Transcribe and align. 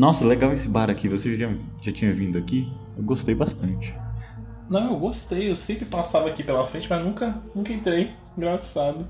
Nossa, 0.00 0.24
legal 0.24 0.50
esse 0.54 0.66
bar 0.66 0.88
aqui. 0.88 1.10
Você 1.10 1.36
já, 1.36 1.52
já 1.82 1.92
tinha 1.92 2.10
vindo 2.10 2.38
aqui? 2.38 2.72
Eu 2.96 3.02
gostei 3.02 3.34
bastante. 3.34 3.94
Não, 4.70 4.94
eu 4.94 4.98
gostei. 4.98 5.50
Eu 5.50 5.56
sempre 5.56 5.84
passava 5.84 6.26
aqui 6.26 6.42
pela 6.42 6.66
frente, 6.66 6.88
mas 6.88 7.04
nunca, 7.04 7.38
nunca 7.54 7.70
entrei. 7.70 8.14
Engraçado. 8.34 9.06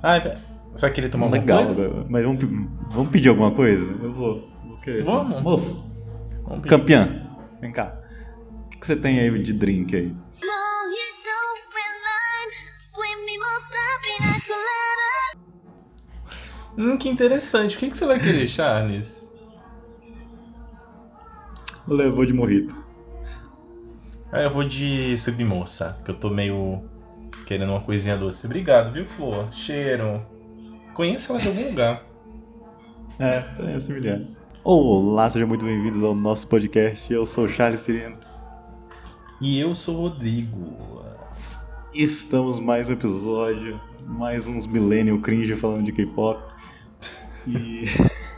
Ai, 0.00 0.20
pera. 0.20 0.38
Você 0.72 0.82
vai 0.82 0.92
querer 0.92 1.08
tomar 1.08 1.28
legal, 1.28 1.58
alguma 1.58 1.74
coisa? 1.74 1.90
velho. 1.90 2.06
mas 2.08 2.24
vamos, 2.24 2.44
vamos 2.92 3.10
pedir 3.10 3.30
alguma 3.30 3.50
coisa? 3.50 3.84
Eu 4.00 4.12
vou, 4.12 4.48
vou 4.64 4.76
querer. 4.76 5.02
Vamos. 5.02 5.42
Moço, 5.42 5.84
Vamos 6.44 6.68
campeã, 6.68 7.28
vem 7.60 7.72
cá. 7.72 8.00
O 8.66 8.68
que, 8.68 8.78
que 8.78 8.86
você 8.86 8.94
tem 8.94 9.18
aí 9.18 9.42
de 9.42 9.52
drink 9.52 9.96
aí? 9.96 10.14
Hum, 16.78 16.96
que 16.96 17.08
interessante. 17.08 17.76
O 17.76 17.80
que, 17.80 17.90
que 17.90 17.96
você 17.96 18.06
vai 18.06 18.20
querer, 18.20 18.46
Charles? 18.46 19.23
Levou 21.86 22.24
de 22.24 22.32
morrito. 22.32 22.74
Ah, 24.32 24.40
eu 24.40 24.50
vou 24.50 24.64
de 24.64 25.16
submoça, 25.18 25.98
que 26.04 26.10
eu 26.10 26.14
tô 26.14 26.30
meio 26.30 26.82
querendo 27.46 27.70
uma 27.70 27.80
coisinha 27.80 28.16
doce. 28.16 28.46
Obrigado, 28.46 28.92
viu, 28.92 29.06
Flor? 29.06 29.52
Cheiro. 29.52 30.22
Conheço 30.94 31.30
ela 31.30 31.40
de 31.40 31.48
algum 31.48 31.68
lugar. 31.68 32.02
É, 33.18 33.76
é 33.76 33.80
familiar. 33.80 34.22
Olá, 34.64 35.28
sejam 35.28 35.46
muito 35.46 35.64
bem-vindos 35.64 36.02
ao 36.02 36.14
nosso 36.14 36.48
podcast. 36.48 37.12
Eu 37.12 37.26
sou 37.26 37.44
o 37.44 37.48
Charles 37.48 37.80
Sireno. 37.80 38.16
E 39.40 39.60
eu 39.60 39.74
sou 39.74 39.96
o 39.96 40.00
Rodrigo. 40.08 41.04
Estamos 41.92 42.58
mais 42.58 42.88
um 42.88 42.94
episódio, 42.94 43.78
mais 44.06 44.46
uns 44.46 44.66
millennial 44.66 45.18
cringe 45.18 45.54
falando 45.54 45.84
de 45.84 45.92
K-pop. 45.92 46.42
E 47.46 47.84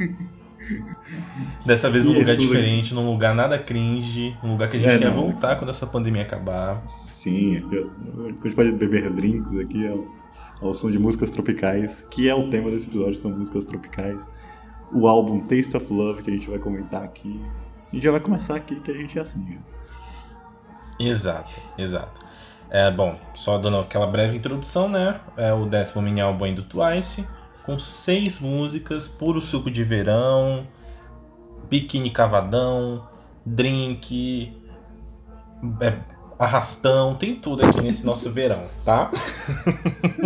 Dessa 1.65 1.91
vez 1.91 2.05
num 2.05 2.13
E 2.13 2.19
lugar 2.21 2.37
diferente, 2.37 2.95
num 2.95 3.07
lugar 3.11 3.35
nada 3.35 3.59
cringe, 3.59 4.37
um 4.43 4.53
lugar 4.53 4.69
que 4.71 4.77
a 4.77 4.81
gente 4.81 4.91
É, 4.91 4.99
quer 4.99 5.11
não. 5.11 5.15
voltar 5.15 5.57
quando 5.57 5.71
essa 5.71 5.87
pandemia 5.87 6.23
acabar. 6.23 6.83
sim, 6.87 7.57
a 7.57 8.45
gente 8.45 8.55
pode 8.55 8.73
beber 8.73 9.11
drinks 9.11 9.59
aqui 9.59 9.87
ao, 9.87 10.07
ao 10.61 10.75
som 10.75 10.91
de 10.91 10.99
músicas 10.99 11.31
tropicais, 11.31 12.03
que 12.11 12.29
é 12.29 12.35
o 12.35 12.49
tema 12.51 12.71
desse 12.71 12.89
episódio, 12.89 13.15
são 13.17 13.31
músicas 13.31 13.65
tropicais. 13.65 14.29
O 14.93 15.09
álbum 15.09 15.41
Taste 15.41 15.77
of 15.77 15.93
Love 15.93 16.23
que 16.23 16.31
a 16.31 16.35
gente 16.35 16.49
vai 16.49 16.59
comentar 16.59 17.03
aqui. 17.03 17.41
A 17.91 17.95
gente 17.95 18.05
já 18.05 18.11
vai 18.13 18.21
começar 18.21 18.55
aqui 18.57 18.81
que 18.81 18.91
a 18.91 18.95
gente 18.95 19.19
é 19.19 19.23
assim. 19.23 19.41
Já. 19.41 19.59
Exato, 20.99 21.61
exato. 21.77 22.21
É, 22.71 22.91
bom, 22.91 23.19
só 23.35 23.59
dando 23.59 23.79
aquela 23.79 24.07
breve 24.07 24.37
introdução, 24.37 24.89
né? 24.89 25.21
É 25.37 25.53
o 25.53 25.67
décimo 25.67 26.03
mini 26.03 26.21
álbum 26.21 26.53
do 26.55 26.65
Twice, 26.65 27.27
com 27.67 27.81
seis 27.81 28.39
músicas, 28.39 29.09
puro 29.09 29.43
suco 29.43 29.69
de 29.69 29.83
verão, 29.83 30.69
biquíni 31.69 32.11
cavadão, 32.11 33.09
drink, 33.45 34.53
é, 35.81 35.99
arrastão, 36.39 37.17
tem 37.17 37.35
tudo 37.35 37.67
aqui 37.67 37.81
nesse 37.81 38.07
nosso 38.07 38.31
verão, 38.31 38.63
tá? 38.85 39.11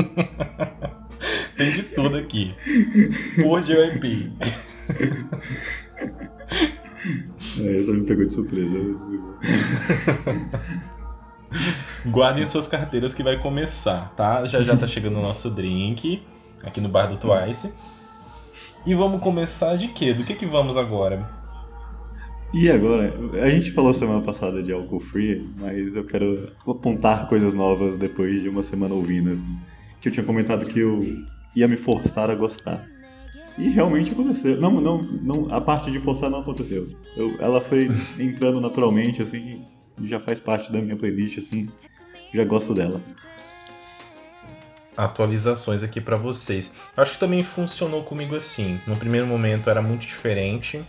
tem 1.57 1.73
de 1.73 1.83
tudo 1.85 2.19
aqui. 2.19 2.55
Por 3.43 3.63
JYP. 3.63 4.33
É, 7.59 7.79
essa 7.79 7.93
me 7.93 8.05
pegou 8.05 8.27
de 8.27 8.35
surpresa. 8.35 8.77
Guardem 12.07 12.47
suas 12.47 12.69
carteiras 12.69 13.15
que 13.15 13.23
vai 13.23 13.41
começar, 13.41 14.13
tá? 14.15 14.45
Já 14.45 14.61
já 14.61 14.77
tá 14.77 14.87
chegando 14.87 15.19
o 15.19 15.23
nosso 15.23 15.51
drink 15.51 16.23
aqui 16.63 16.81
no 16.81 16.89
bar 16.89 17.07
do 17.07 17.17
Twice. 17.17 17.73
E 18.87 18.95
vamos 18.95 19.23
começar 19.23 19.77
de 19.77 19.89
quê? 19.89 20.13
Do 20.15 20.25
que 20.25 20.35
que 20.35 20.47
vamos 20.47 20.77
agora? 20.77 21.29
E 22.53 22.69
agora, 22.69 23.15
a 23.43 23.51
gente 23.51 23.71
falou 23.71 23.95
semana 23.95 24.21
passada 24.23 24.61
de 24.63 24.73
álcool 24.73 24.99
free, 24.99 25.49
mas 25.59 25.95
eu 25.95 26.05
quero 26.05 26.49
apontar 26.67 27.29
coisas 27.29 27.55
novas 27.55 27.97
depois 27.97 28.43
de 28.43 28.49
uma 28.49 28.63
semana 28.63 28.95
ouvindo. 28.95 29.33
assim. 29.33 29.59
que 30.01 30.09
eu 30.09 30.13
tinha 30.13 30.25
comentado 30.25 30.67
que 30.67 30.81
eu 30.81 31.05
ia 31.55 31.69
me 31.69 31.77
forçar 31.77 32.31
a 32.31 32.35
gostar. 32.35 32.85
E 33.59 33.69
realmente 33.69 34.13
aconteceu. 34.13 34.59
Não, 34.61 34.81
não, 34.81 35.03
não 35.03 35.47
a 35.51 35.61
parte 35.61 35.91
de 35.91 35.99
forçar 36.01 36.31
não 36.31 36.39
aconteceu. 36.41 36.83
Eu- 37.17 37.37
ela 37.39 37.61
foi 37.61 37.89
entrando 38.19 38.61
naturalmente, 38.61 39.21
assim, 39.23 39.63
já 40.05 40.19
faz 40.19 40.41
parte 40.41 40.73
da 40.73 40.81
minha 40.81 40.97
playlist, 40.97 41.37
assim, 41.39 41.69
já 42.33 42.45
gosto 42.45 42.73
dela. 42.75 43.01
Atualizações 45.05 45.83
aqui 45.83 46.01
pra 46.01 46.17
vocês. 46.17 46.73
Acho 46.97 47.13
que 47.13 47.19
também 47.19 47.43
funcionou 47.43 48.03
comigo 48.03 48.37
assim. 48.37 48.81
No 48.87 48.97
primeiro 48.97 49.27
momento 49.27 49.71
era 49.71 49.81
muito 49.81 50.07
diferente. 50.07 50.85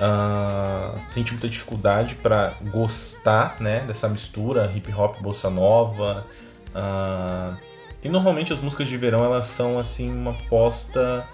Ah, 0.00 0.94
senti 1.08 1.32
muita 1.32 1.48
dificuldade 1.48 2.16
pra 2.16 2.52
gostar, 2.62 3.60
né, 3.60 3.80
dessa 3.86 4.08
mistura 4.08 4.70
hip 4.74 4.92
hop 4.92 5.20
bossa 5.20 5.48
nova. 5.48 6.26
Ah, 6.74 7.56
e 8.02 8.08
normalmente 8.08 8.52
as 8.52 8.58
músicas 8.58 8.88
de 8.88 8.96
verão 8.96 9.24
elas 9.24 9.46
são 9.46 9.78
assim 9.78 10.12
uma 10.12 10.32
aposta 10.32 11.26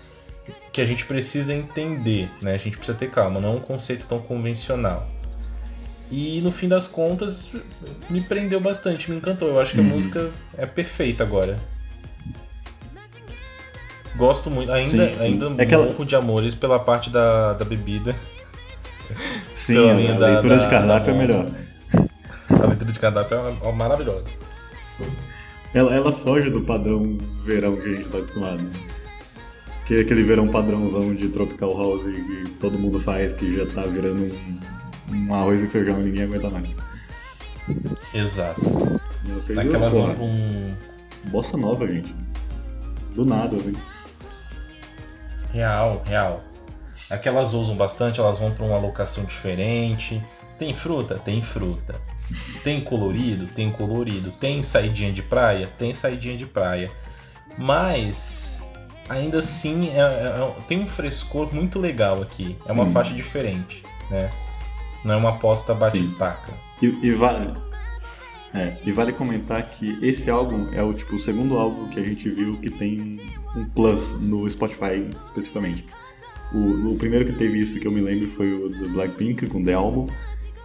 que 0.73 0.81
a 0.81 0.87
gente 0.87 1.05
precisa 1.05 1.53
entender, 1.53 2.31
né? 2.41 2.55
A 2.55 2.59
gente 2.59 2.77
precisa 2.77 2.97
ter 2.97 3.11
calma, 3.11 3.41
não 3.41 3.55
é 3.55 3.57
um 3.57 3.61
conceito 3.61 4.07
tão 4.07 4.21
convencional. 4.21 5.07
E 6.11 6.41
no 6.41 6.51
fim 6.51 6.67
das 6.69 6.87
contas 6.89 7.51
me 8.09 8.21
prendeu 8.21 8.61
bastante, 8.61 9.11
me 9.11 9.17
encantou. 9.17 9.49
Eu 9.49 9.61
acho 9.61 9.73
que 9.75 9.79
a 9.79 9.83
Uhum. 9.83 9.89
música 9.91 10.31
é 10.59 10.67
perfeita 10.67 11.23
agora. 11.23 11.57
Gosto 14.17 14.51
muito, 14.51 14.71
ainda, 14.73 14.91
Sim, 14.91 15.15
sim. 15.19 15.25
ainda 15.25 15.47
É 15.59 15.63
aquela- 15.65 15.87
morro 15.87 16.05
de 16.05 16.17
amores 16.17 16.55
pela 16.55 16.79
parte 16.81 17.11
da, 17.11 17.53
da 17.55 17.65
bebida. 17.65 18.15
Sim, 19.55 19.77
a, 19.89 19.93
a 20.15 20.19
da- 20.19 20.27
leitura 20.33 20.57
da- 20.57 20.65
de 20.65 20.71
cardápio 20.71 21.15
é 21.15 21.17
melhor. 21.17 21.47
A 22.51 22.67
leitura 22.67 22.93
de 22.93 22.99
cardápio 23.01 23.37
é 23.65 23.73
maravilhosa. 23.73 24.29
Ela, 25.73 25.95
ela 25.95 26.13
foge 26.13 26.51
do 26.51 26.63
padrão 26.63 27.17
verão 27.45 27.77
que 27.77 27.87
a 27.89 27.97
gente 27.97 28.09
tá 28.09 28.19
acostumado. 28.19 28.63
né? 28.63 28.73
Que 29.87 29.95
é 29.95 30.01
aquele 30.01 30.23
verão 30.25 30.49
padrãozão 30.49 31.15
de 31.15 31.29
Tropical 31.29 31.77
House 31.77 32.03
que 32.03 32.51
todo 32.61 32.79
mundo 32.79 32.99
faz, 33.01 33.33
que 33.33 33.57
já 33.57 33.67
tá 33.67 33.83
virando 33.87 34.25
um, 34.25 34.61
um 35.11 35.35
arroz 35.35 35.63
e 35.63 35.69
feijão 35.69 35.99
ninguém 35.99 36.25
aguenta 36.25 36.51
mais. 36.51 36.69
Exato. 38.15 38.61
Daquelas 39.55 39.93
pra 39.93 40.23
um 40.25 40.75
bossa 41.25 41.57
nova, 41.57 41.87
gente. 41.87 42.15
Do 43.15 43.25
nada, 43.25 43.57
velho. 43.57 43.79
Real, 45.53 46.03
real. 46.07 46.45
Aquelas 47.09 47.55
usam 47.55 47.77
bastante, 47.77 48.21
elas 48.21 48.39
vão 48.39 48.53
pra 48.53 48.65
uma 48.65 48.79
locação 48.79 49.25
diferente. 49.25 50.23
Tem 50.59 50.75
fruta? 50.75 51.17
Tem 51.17 51.43
fruta. 51.43 51.95
Tem 52.63 52.81
colorido? 52.81 53.47
Tem 53.47 53.71
colorido. 53.73 54.31
Tem 54.31 54.63
saidinha 54.63 55.13
de 55.13 55.23
praia? 55.23 55.67
Tem 55.67 55.93
saidinha 55.93 56.37
de 56.37 56.47
praia. 56.47 56.91
Mas 57.59 58.63
ainda 59.09 59.39
assim 59.39 59.91
é- 59.91 59.99
é- 59.99 60.03
é- 60.41 60.55
tem 60.69 60.79
um 60.79 60.87
frescor 60.87 61.53
muito 61.53 61.79
legal 61.81 62.23
aqui. 62.23 62.57
É 62.67 62.73
uma 62.73 62.87
Sim. 62.87 62.93
faixa 62.93 63.15
diferente, 63.15 63.83
né? 64.09 64.31
Não 65.05 65.15
é 65.15 65.17
uma 65.17 65.31
aposta 65.31 65.75
batistaca. 65.75 66.53
E, 66.83 66.87
e 67.03 67.11
vale. 67.13 67.53
É, 68.53 68.77
e 68.85 68.91
vale 68.91 69.13
comentar 69.13 69.63
que 69.69 69.99
esse 70.03 70.29
álbum 70.29 70.69
é 70.73 70.83
o 70.83 70.93
tipo 70.93 71.15
o 71.15 71.19
segundo 71.19 71.57
álbum 71.57 71.89
que 71.89 72.01
a 72.01 72.03
gente 72.05 72.29
viu 72.29 72.57
que 72.59 72.69
tem 72.69 73.21
um 73.55 73.65
plus 73.65 74.13
no 74.21 74.49
Spotify 74.49 75.09
especificamente. 75.25 75.87
O, 76.53 76.93
o 76.93 76.97
primeiro 76.97 77.25
que 77.25 77.33
teve 77.33 77.61
isso 77.61 77.79
que 77.79 77.87
eu 77.87 77.93
me 77.93 78.01
lembro 78.01 78.29
foi 78.31 78.53
o 78.53 78.69
do 78.69 78.89
Blackpink 78.89 79.47
com 79.47 79.65
The 79.65 79.75
Album. 79.75 80.09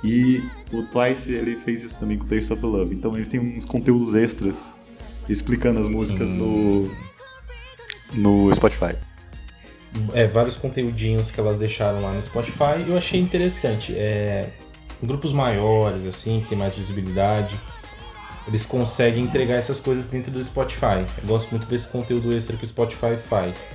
E 0.04 0.44
o 0.72 0.84
Twice 0.84 1.32
ele 1.32 1.56
fez 1.58 1.84
isso 1.84 2.00
também 2.00 2.18
com 2.18 2.26
Taste 2.26 2.54
of 2.54 2.64
Love. 2.64 2.94
Então 2.94 3.16
ele 3.16 3.28
tem 3.28 3.40
uns 3.40 3.66
conteúdos 3.66 4.16
extras 4.16 4.64
explicando 5.30 5.80
as 5.80 5.88
músicas 5.88 6.30
Sim. 6.30 6.38
no, 6.38 6.92
no 8.14 8.54
Spotify. 8.54 8.96
É, 10.14 10.28
vários 10.28 10.58
conteúdinhos 10.58 11.32
que 11.32 11.40
elas 11.40 11.60
deixaram 11.60 12.02
lá 12.02 12.12
no 12.12 12.22
Spotify. 12.22 12.84
Eu 12.88 12.98
achei 12.98 13.20
interessante. 13.20 13.94
É, 13.96 14.50
grupos 15.02 15.32
maiores, 15.32 16.06
assim, 16.06 16.42
que 16.42 16.50
tem 16.50 16.58
mais 16.58 16.76
visibilidade, 16.76 17.58
eles 18.48 18.66
conseguem 18.66 19.24
entregar 19.24 19.56
essas 19.56 19.80
coisas 19.80 20.08
dentro 20.08 20.32
do 20.32 20.44
Spotify. 20.44 21.06
Eu 21.22 21.28
gosto 21.28 21.50
muito 21.52 21.68
desse 21.68 21.88
conteúdo 21.88 22.34
extra 22.34 22.56
que 22.58 22.64
o 22.64 22.68
Spotify 22.68 23.16
faz. 23.30 23.68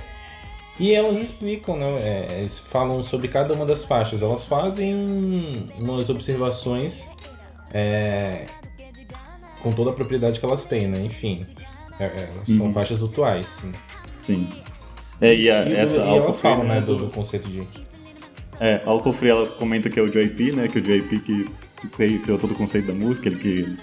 E 0.79 0.93
elas 0.93 1.19
explicam, 1.19 1.77
né? 1.77 1.95
é, 1.99 2.37
eles 2.39 2.57
falam 2.57 3.03
sobre 3.03 3.27
cada 3.27 3.53
uma 3.53 3.65
das 3.65 3.83
faixas. 3.83 4.21
Elas 4.21 4.45
fazem 4.45 5.67
umas 5.77 6.09
observações 6.09 7.05
é, 7.73 8.45
com 9.61 9.71
toda 9.71 9.91
a 9.91 9.93
propriedade 9.93 10.39
que 10.39 10.45
elas 10.45 10.65
têm, 10.65 10.87
né? 10.87 11.01
Enfim, 11.01 11.41
é, 11.99 12.05
é, 12.05 12.29
são 12.45 12.67
Uhum. 12.67 12.73
faixas 12.73 13.03
atuais. 13.03 13.47
Sim. 13.47 13.71
Sim. 14.23 14.49
É, 15.21 15.35
e, 15.35 15.49
a, 15.51 15.65
E, 15.65 15.73
essa 15.73 15.97
e 15.97 16.31
free, 16.31 16.41
falam, 16.41 16.63
né, 16.67 16.75
né, 16.75 16.81
do, 16.81 16.95
do- 16.95 17.07
conceito 17.09 17.47
de 17.47 17.61
É, 18.59 18.81
Alcohol 18.85 19.13
Free 19.13 19.29
elas 19.29 19.53
comentam 19.53 19.91
que 19.91 19.99
é 19.99 20.01
o 20.03 20.09
JP, 20.09 20.51
né? 20.53 20.67
Que 20.67 20.79
o 20.79 20.81
JP 20.81 21.19
que 21.19 21.45
cri- 21.95 22.19
criou 22.19 22.37
todo 22.39 22.51
o 22.51 22.55
conceito 22.55 22.87
da 22.87 22.93
música, 22.93 23.29
ele 23.29 23.37
que, 23.37 23.77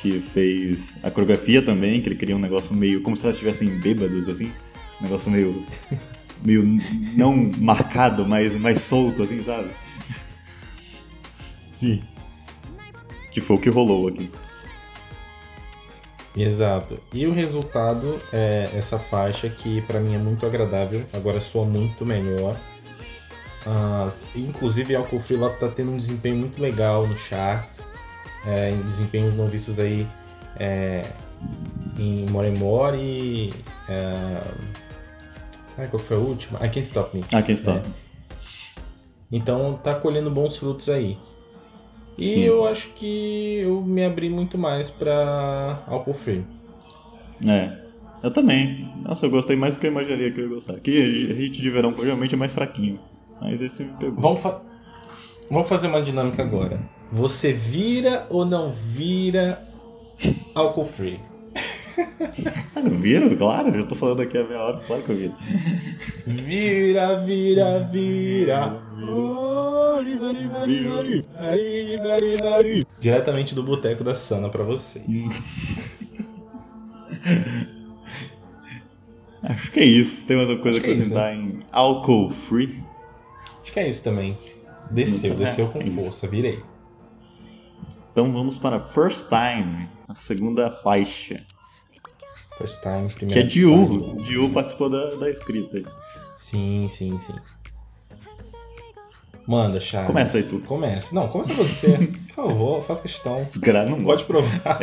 que 0.00 0.20
fez 0.20 0.94
a 1.02 1.10
coreografia 1.10 1.62
também, 1.62 2.00
que 2.00 2.08
ele 2.08 2.16
queria 2.16 2.36
um 2.36 2.38
negócio 2.40 2.74
meio. 2.74 3.02
como 3.02 3.16
se 3.16 3.24
elas 3.24 3.36
estivessem 3.36 3.68
bêbadas, 3.80 4.28
assim. 4.28 4.50
Um 5.00 5.04
negócio 5.04 5.30
meio. 5.30 5.64
meio 6.44 6.62
não 7.16 7.34
marcado, 7.58 8.26
mas 8.26 8.54
mais 8.56 8.80
solto, 8.82 9.22
assim, 9.22 9.42
sabe? 9.42 9.68
Sim. 11.74 12.00
Que 13.30 13.40
foi 13.40 13.56
o 13.56 13.58
que 13.58 13.68
rolou 13.68 14.08
aqui. 14.08 14.30
Exato. 16.36 16.98
E 17.12 17.26
o 17.26 17.32
resultado 17.32 18.20
é 18.32 18.70
essa 18.74 18.98
faixa 18.98 19.48
que 19.48 19.80
pra 19.82 19.98
mim 20.00 20.14
é 20.14 20.18
muito 20.18 20.44
agradável, 20.44 21.04
agora 21.12 21.40
soa 21.40 21.64
muito 21.64 22.04
melhor. 22.04 22.56
Ah, 23.66 24.10
inclusive 24.34 24.94
a 24.94 24.98
Alcool 24.98 25.20
Free 25.20 25.38
tá 25.58 25.68
tendo 25.68 25.90
um 25.90 25.96
desempenho 25.96 26.36
muito 26.36 26.60
legal 26.60 27.06
no 27.06 27.18
charts, 27.18 27.80
é, 28.46 28.70
em 28.70 28.82
desempenhos 28.82 29.34
não 29.34 29.48
vistos 29.48 29.78
aí 29.78 30.06
é, 30.58 31.02
em 31.98 32.26
More 32.30 32.48
and 32.48 32.58
More 32.58 32.96
e. 32.96 33.52
É, 33.88 34.42
ai, 35.78 35.88
qual 35.88 36.00
que 36.00 36.08
foi 36.08 36.16
a 36.16 36.20
última? 36.20 36.58
I 36.58 36.68
Can't 36.68 36.80
Stop 36.80 37.16
Me. 37.16 37.24
Ah, 37.32 37.42
quem 37.42 37.54
está? 37.54 37.72
É. 37.74 37.82
Então 39.32 39.78
tá 39.82 39.94
colhendo 39.94 40.30
bons 40.30 40.56
frutos 40.56 40.88
aí. 40.88 41.18
E 42.18 42.24
Sim. 42.26 42.40
eu 42.40 42.66
acho 42.66 42.88
que 42.94 43.58
eu 43.58 43.82
me 43.82 44.04
abri 44.04 44.28
muito 44.30 44.56
mais 44.56 44.88
pra 44.90 45.82
álcool 45.86 46.14
free. 46.14 46.44
É. 47.48 47.84
Eu 48.22 48.30
também. 48.30 48.90
Nossa, 49.02 49.26
eu 49.26 49.30
gostei 49.30 49.54
mais 49.56 49.76
do 49.76 49.80
que 49.80 49.86
eu 49.86 49.90
imaginaria 49.90 50.30
que 50.30 50.40
eu 50.40 50.44
ia 50.44 50.50
gostar. 50.54 50.80
Que 50.80 51.28
a 51.30 51.34
hit 51.34 51.60
de 51.60 51.70
verão 51.70 51.94
geralmente 51.98 52.34
é 52.34 52.38
mais 52.38 52.52
fraquinho. 52.54 52.98
Mas 53.40 53.60
esse 53.60 53.84
me 53.84 53.92
pegou. 54.00 54.18
Vamos, 54.20 54.40
fa- 54.40 54.62
Vamos 55.50 55.68
fazer 55.68 55.86
uma 55.88 56.00
dinâmica 56.02 56.42
agora. 56.42 56.80
Você 57.12 57.52
vira 57.52 58.26
ou 58.30 58.44
não 58.44 58.70
vira 58.72 59.62
álcool 60.54 60.86
free? 60.86 61.20
Viram? 62.92 63.34
Claro, 63.36 63.74
já 63.74 63.84
tô 63.86 63.94
falando 63.94 64.20
aqui 64.22 64.36
a 64.38 64.44
meia 64.44 64.60
hora. 64.60 64.80
Claro 64.86 65.02
que 65.02 65.10
eu 65.10 65.16
vi. 65.16 65.32
Vira, 66.26 67.20
vira, 67.22 67.80
vira. 67.90 68.82
Diretamente 73.00 73.54
do 73.54 73.62
Boteco 73.62 74.04
da 74.04 74.14
Sana 74.14 74.48
pra 74.48 74.62
vocês. 74.64 75.04
Acho 79.42 79.70
que 79.70 79.80
é 79.80 79.84
isso. 79.84 80.26
Tem 80.26 80.36
mais 80.36 80.48
alguma 80.50 80.62
coisa 80.62 80.78
Acho 80.78 80.84
que 80.84 80.90
é 80.90 80.94
isso, 80.94 81.02
acrescentar 81.02 81.34
em 81.34 81.60
Alcohol 81.70 82.30
Free? 82.30 82.82
Acho 83.62 83.72
que 83.72 83.80
é 83.80 83.88
isso 83.88 84.02
também. 84.02 84.36
Desceu, 84.90 85.30
Muito- 85.30 85.44
desceu 85.44 85.66
é, 85.66 85.68
com 85.70 85.80
isso. 85.82 86.04
força, 86.04 86.26
virei. 86.26 86.62
Então 88.12 88.32
vamos 88.32 88.58
para 88.58 88.80
First 88.80 89.26
Time, 89.28 89.88
a 90.08 90.14
segunda 90.14 90.70
faixa. 90.70 91.44
First 92.58 92.80
time, 92.82 93.08
Que 93.08 93.14
primeira 93.14 93.40
é 93.40 93.42
Diu. 93.44 94.16
Diu 94.22 94.50
participou 94.50 94.88
da, 94.88 95.14
da 95.16 95.30
escrita. 95.30 95.76
aí. 95.76 95.84
Sim, 96.36 96.86
sim, 96.88 97.18
sim. 97.18 97.34
Manda, 99.46 99.80
Charles. 99.80 100.08
Começa 100.08 100.38
aí 100.38 100.42
tu. 100.42 100.58
Começa. 100.60 101.14
Não, 101.14 101.28
começa 101.28 101.54
você. 101.54 101.96
Por 102.34 102.48
favor, 102.48 102.84
faz 102.84 103.00
questão. 103.00 103.44
Desgra 103.44 103.84
não 103.84 104.02
Pode 104.02 104.24
provar. 104.24 104.80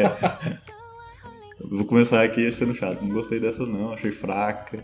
Eu 1.59 1.67
Vou 1.77 1.85
começar 1.85 2.23
aqui 2.23 2.51
sendo 2.51 2.73
chato. 2.73 3.01
Não 3.01 3.09
gostei 3.13 3.39
dessa 3.39 3.65
não, 3.65 3.93
achei 3.93 4.11
fraca. 4.11 4.83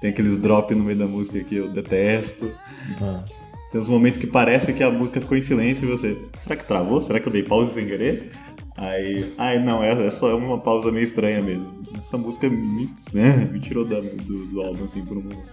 Tem 0.00 0.10
aqueles 0.10 0.36
drop 0.38 0.74
no 0.74 0.84
meio 0.84 0.98
da 0.98 1.06
música 1.06 1.42
que 1.42 1.56
eu 1.56 1.68
detesto. 1.70 2.52
Ah, 3.00 3.24
Tem 3.72 3.80
uns 3.80 3.88
momentos 3.88 4.20
que 4.20 4.26
parece 4.26 4.72
que 4.72 4.82
a 4.82 4.90
música 4.90 5.20
ficou 5.20 5.36
em 5.36 5.42
silêncio 5.42 5.86
e 5.86 5.90
você. 5.90 6.18
Será 6.38 6.56
que 6.56 6.64
travou? 6.64 7.00
Será 7.02 7.18
que 7.18 7.26
eu 7.28 7.32
dei 7.32 7.42
pausa 7.42 7.72
sem 7.74 7.86
querer? 7.86 8.30
Aí. 8.78 9.34
Ai, 9.36 9.58
não, 9.58 9.82
é, 9.82 10.06
é 10.06 10.10
só 10.10 10.36
uma 10.36 10.58
pausa 10.58 10.90
meio 10.92 11.04
estranha 11.04 11.42
mesmo. 11.42 11.82
Essa 12.00 12.16
música 12.16 12.48
me, 12.48 12.92
né, 13.12 13.36
me 13.50 13.60
tirou 13.60 13.84
da- 13.84 14.00
do, 14.00 14.46
do 14.46 14.62
álbum 14.62 14.84
assim 14.84 15.04
por 15.04 15.16
um 15.16 15.22
momento. 15.22 15.52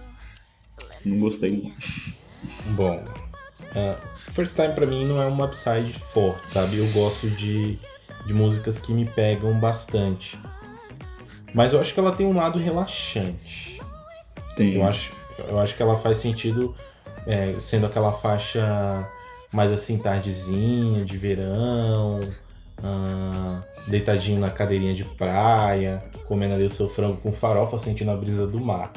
Não 1.04 1.18
gostei. 1.18 1.72
Bom, 2.76 3.04
ah, 3.74 3.96
First 4.32 4.54
Time 4.54 4.72
pra 4.74 4.86
mim 4.86 5.04
não 5.04 5.20
é 5.20 5.26
uma 5.26 5.46
upside 5.46 5.92
forte, 5.92 6.50
sabe? 6.50 6.78
Eu 6.78 6.86
gosto 6.92 7.28
de, 7.30 7.78
de 8.26 8.32
músicas 8.34 8.78
que 8.78 8.92
me 8.92 9.04
pegam 9.04 9.58
bastante. 9.58 10.38
Mas 11.52 11.72
eu 11.72 11.80
acho 11.80 11.94
que 11.94 12.00
ela 12.00 12.14
tem 12.14 12.26
um 12.26 12.34
lado 12.34 12.58
relaxante. 12.58 13.80
Tem. 14.56 14.74
Eu 14.74 14.84
acho, 14.86 15.10
eu 15.48 15.58
acho 15.58 15.74
que 15.74 15.82
ela 15.82 15.96
faz 15.98 16.18
sentido 16.18 16.74
é, 17.26 17.58
sendo 17.58 17.86
aquela 17.86 18.12
faixa 18.12 19.08
mais 19.52 19.72
assim, 19.72 19.98
tardezinha, 19.98 21.04
de 21.04 21.16
verão, 21.16 22.20
ah, 22.82 23.60
deitadinho 23.86 24.40
na 24.40 24.50
cadeirinha 24.50 24.94
de 24.94 25.04
praia, 25.04 25.98
comendo 26.26 26.54
ali 26.54 26.64
o 26.64 26.70
seu 26.70 26.88
frango 26.88 27.16
com 27.18 27.32
farofa, 27.32 27.78
sentindo 27.78 28.10
a 28.10 28.16
brisa 28.16 28.46
do 28.46 28.60
mar. 28.60 28.92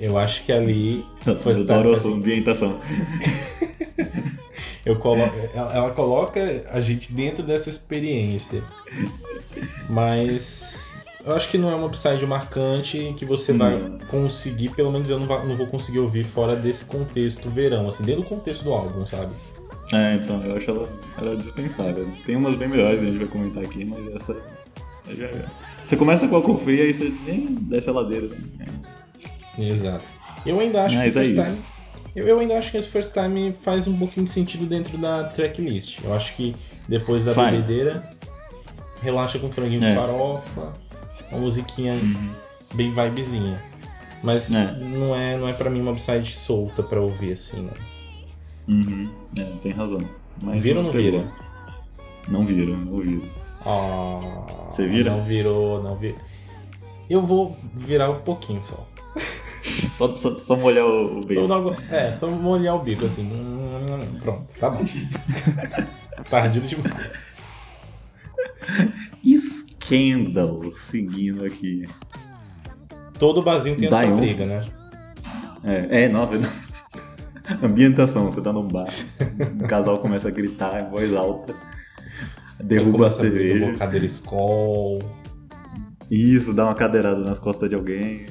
Eu 0.00 0.16
acho 0.16 0.44
que 0.44 0.52
ali 0.52 1.04
Eu 1.26 1.36
First 1.36 1.62
Time 1.62 1.72
adoro 1.72 1.92
a 1.92 1.96
sua 1.96 2.12
ambientação. 2.12 2.78
eu 4.86 4.96
colo... 4.96 5.22
ela 5.54 5.90
coloca 5.90 6.64
a 6.70 6.80
gente 6.80 7.12
dentro 7.12 7.42
dessa 7.42 7.68
experiência. 7.68 8.62
Mas 9.88 10.78
eu 11.24 11.34
acho 11.34 11.50
que 11.50 11.58
não 11.58 11.70
é 11.70 11.74
uma 11.74 11.86
upside 11.86 12.24
marcante 12.26 13.14
que 13.16 13.24
você 13.24 13.52
vai 13.52 13.76
Não. 13.76 13.98
conseguir, 14.06 14.70
pelo 14.70 14.90
menos 14.90 15.10
eu 15.10 15.18
não, 15.18 15.26
não 15.46 15.56
vou 15.56 15.66
conseguir 15.66 15.98
ouvir 15.98 16.24
fora 16.24 16.54
desse 16.54 16.84
contexto 16.84 17.50
verão, 17.50 17.88
assim, 17.88 18.04
dentro 18.04 18.22
do 18.22 18.28
contexto 18.28 18.64
do 18.64 18.72
álbum, 18.72 19.04
sabe? 19.04 19.34
É, 19.92 20.14
então, 20.16 20.42
eu 20.44 20.56
acho 20.56 20.70
ela, 20.70 20.88
ela 21.16 21.36
dispensável. 21.36 22.06
Tem 22.26 22.36
umas 22.36 22.54
bem 22.56 22.68
melhores, 22.68 23.00
a 23.00 23.04
gente 23.04 23.18
vai 23.18 23.26
comentar 23.28 23.62
aqui, 23.64 23.84
mas 23.88 24.14
essa. 24.14 24.32
essa 24.32 25.14
já 25.16 25.24
é. 25.26 25.44
Você 25.86 25.96
começa 25.96 26.28
com 26.28 26.36
álcool 26.36 26.58
frio, 26.58 26.82
aí 26.82 26.92
você 26.92 27.12
nem 27.26 27.46
desce 27.54 27.88
a 27.88 27.92
ladeira. 27.92 28.26
Assim. 28.26 28.36
É. 29.58 29.62
Exato. 29.68 30.04
Eu 30.44 30.60
ainda 30.60 30.84
acho 30.84 30.96
Mas 30.96 31.12
que 31.14 31.18
é 31.18 31.24
First. 31.24 31.34
Time. 31.50 31.64
Eu, 32.14 32.26
eu 32.26 32.40
ainda 32.40 32.58
acho 32.58 32.70
que 32.70 32.76
esse 32.76 32.88
First 32.88 33.12
Time 33.14 33.54
faz 33.62 33.86
um 33.86 33.96
pouquinho 33.96 34.26
de 34.26 34.32
sentido 34.32 34.66
dentro 34.66 34.98
da 34.98 35.24
tracklist. 35.24 36.00
Eu 36.04 36.12
acho 36.14 36.34
que 36.36 36.54
depois 36.88 37.24
da 37.24 37.32
Faz. 37.32 37.52
bebedeira, 37.52 38.08
relaxa 39.02 39.38
com 39.38 39.50
franguinho 39.50 39.80
de 39.80 39.86
É. 39.86 39.94
farofa, 39.94 40.72
uma 41.30 41.40
musiquinha 41.40 41.94
bem 42.74 42.90
vibezinha. 42.90 43.62
Mas 44.22 44.50
É. 44.50 44.72
não 44.78 45.14
é, 45.14 45.36
não 45.38 45.48
é 45.48 45.52
pra 45.52 45.70
mim 45.70 45.80
uma 45.80 45.92
upside 45.92 46.32
solta 46.36 46.82
pra 46.82 47.00
ouvir 47.00 47.32
assim, 47.32 47.62
né? 47.62 47.72
Uhum. 48.68 49.08
É, 49.38 49.42
tem 49.62 49.72
razão. 49.72 50.00
Mas 50.42 50.60
Vira 50.62 50.78
ou 50.78 50.84
não 50.84 50.92
pegou. 50.92 51.10
vira? 51.20 51.32
Não 52.28 52.44
vira, 52.46 52.76
não 52.76 52.98
vira. 52.98 53.22
Ah, 53.66 54.14
Você 54.70 54.86
vira? 54.86 55.10
Não 55.10 55.24
virou, 55.24 55.82
não 55.82 55.96
virou. 55.96 56.18
Eu 57.08 57.24
vou 57.24 57.56
virar 57.74 58.10
um 58.10 58.20
pouquinho 58.20 58.62
só. 58.62 58.86
Só, 59.92 60.14
só, 60.16 60.38
só 60.38 60.56
molhar 60.56 60.84
o, 60.86 61.18
o 61.18 61.22
Só 61.22 61.26
beijo. 61.28 61.48
dar 61.48 61.58
uma- 61.58 61.76
é, 61.90 62.16
só 62.16 62.28
molhar 62.28 62.76
o 62.76 62.78
bico 62.80 63.04
assim. 63.04 63.28
Pronto, 64.20 64.54
tá 64.58 64.70
bom. 64.70 64.84
Tardio 66.30 66.62
demais. 66.62 67.26
Scandal, 69.80 70.72
seguindo 70.72 71.44
aqui. 71.44 71.88
Todo 73.18 73.42
barzinho 73.42 73.76
tem 73.76 73.88
a 73.88 73.90
sua 73.90 74.16
briga, 74.16 74.46
né? 74.46 74.64
É, 75.64 76.04
é 76.04 76.08
nossa. 76.08 76.32
Ambientação, 77.62 78.30
você 78.30 78.40
tá 78.40 78.52
num 78.52 78.66
bar, 78.66 78.92
um 79.54 79.66
casal 79.66 79.98
começa 79.98 80.28
a 80.28 80.30
gritar 80.30 80.82
em 80.82 80.90
voz 80.90 81.14
alta, 81.14 81.54
derruba 82.62 83.08
a 83.08 83.10
cerveja. 83.10 83.64
uma 83.64 83.74
cadeira 83.74 84.06
Skol. 84.06 84.98
Isso, 86.10 86.54
dá 86.54 86.64
uma 86.64 86.74
cadeirada 86.74 87.20
nas 87.20 87.38
costas 87.38 87.68
de 87.68 87.74
alguém. 87.74 88.26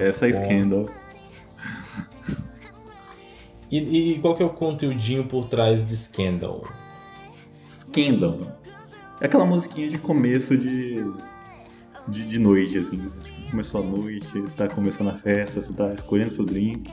É, 0.00 0.08
essa 0.08 0.28
é. 0.28 0.32
Scandal. 0.32 0.88
E, 3.70 4.12
e 4.12 4.18
qual 4.20 4.36
que 4.36 4.42
é 4.42 4.46
o 4.46 4.50
conteúdinho 4.50 5.24
por 5.24 5.48
trás 5.48 5.86
de 5.86 5.96
Scandal? 5.96 6.62
Scandal. 7.66 8.40
É 9.20 9.26
aquela 9.26 9.44
musiquinha 9.44 9.88
de 9.88 9.98
começo 9.98 10.56
de, 10.56 11.04
de, 12.08 12.26
de 12.26 12.38
noite, 12.38 12.78
assim. 12.78 12.98
Tipo, 12.98 13.50
começou 13.50 13.80
a 13.80 13.84
noite, 13.84 14.44
tá 14.56 14.68
começando 14.68 15.10
a 15.10 15.14
festa, 15.14 15.62
você 15.62 15.72
tá 15.72 15.94
escolhendo 15.94 16.32
seu 16.32 16.44
drink. 16.44 16.90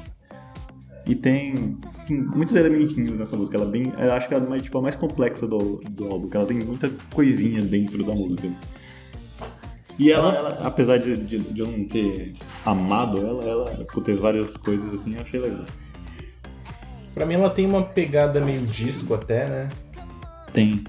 E 1.05 1.15
tem, 1.15 1.77
tem 2.07 2.21
muitos 2.21 2.55
elementinhos 2.55 3.17
nessa 3.17 3.35
música. 3.35 3.57
Ela 3.57 3.67
é 3.67 3.69
bem. 3.69 3.93
Eu 3.97 4.13
acho 4.13 4.27
que 4.27 4.33
ela 4.33 4.45
é 4.45 4.49
mais, 4.49 4.61
tipo, 4.61 4.77
a 4.77 4.81
mais 4.81 4.95
complexa 4.95 5.47
do, 5.47 5.81
do 5.89 6.07
álbum, 6.07 6.29
que 6.29 6.37
ela 6.37 6.45
tem 6.45 6.57
muita 6.59 6.89
coisinha 7.13 7.61
dentro 7.61 8.03
da 8.03 8.13
música. 8.13 8.49
E 9.97 10.11
ela, 10.11 10.33
ela, 10.33 10.49
apesar 10.63 10.97
de, 10.97 11.17
de, 11.17 11.37
de 11.37 11.59
eu 11.59 11.67
não 11.67 11.85
ter 11.85 12.33
amado 12.65 13.17
ela, 13.17 13.43
ela, 13.43 13.85
por 13.85 14.03
ter 14.03 14.15
várias 14.15 14.57
coisas 14.57 14.93
assim, 14.93 15.15
eu 15.15 15.21
achei 15.21 15.39
legal. 15.39 15.65
Pra 17.13 17.25
mim 17.25 17.35
ela 17.35 17.49
tem 17.49 17.65
uma 17.65 17.83
pegada 17.83 18.39
meio 18.39 18.61
disco 18.61 19.13
até, 19.13 19.47
né? 19.47 19.69
Tem. 20.53 20.83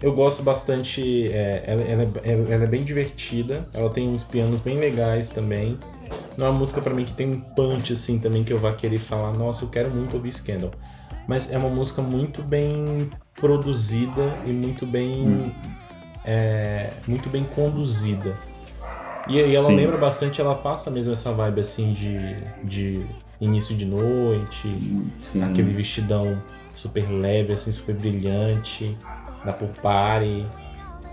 Eu 0.00 0.12
gosto 0.12 0.42
bastante, 0.42 1.30
é, 1.30 1.64
ela, 1.66 1.82
ela 1.82 2.02
é, 2.22 2.32
ela 2.32 2.64
é 2.64 2.66
bem 2.66 2.84
divertida, 2.84 3.68
ela 3.74 3.90
tem 3.90 4.08
uns 4.08 4.24
pianos 4.24 4.60
bem 4.60 4.76
legais 4.76 5.28
também. 5.28 5.76
Não 6.38 6.46
é 6.46 6.50
uma 6.50 6.58
música 6.60 6.80
pra 6.80 6.94
mim 6.94 7.04
que 7.04 7.12
tem 7.12 7.28
um 7.28 7.40
punch 7.40 7.92
assim 7.92 8.20
também 8.20 8.44
que 8.44 8.52
eu 8.52 8.58
vá 8.58 8.72
querer 8.72 8.98
falar, 8.98 9.36
nossa, 9.36 9.64
eu 9.64 9.68
quero 9.68 9.90
muito 9.90 10.14
ouvir 10.14 10.32
Scandal. 10.32 10.70
Mas 11.26 11.50
é 11.50 11.58
uma 11.58 11.68
música 11.68 12.00
muito 12.00 12.42
bem 12.42 13.10
produzida 13.34 14.36
e 14.46 14.50
muito 14.50 14.86
bem 14.86 15.52
é, 16.24 16.90
muito 17.08 17.28
bem 17.28 17.42
conduzida. 17.42 18.36
E, 19.26 19.34
e 19.34 19.54
ela 19.56 19.66
Sim. 19.66 19.74
lembra 19.74 19.98
bastante, 19.98 20.40
ela 20.40 20.54
passa 20.54 20.92
mesmo 20.92 21.12
essa 21.12 21.32
vibe 21.32 21.60
assim 21.60 21.92
de, 21.92 22.36
de 22.62 23.04
início 23.40 23.76
de 23.76 23.84
noite, 23.84 25.08
Sim. 25.20 25.42
aquele 25.42 25.72
vestidão 25.72 26.40
super 26.76 27.10
leve, 27.10 27.52
assim, 27.52 27.72
super 27.72 27.96
brilhante, 27.96 28.96
da 29.44 29.52
Pupari. 29.52 30.46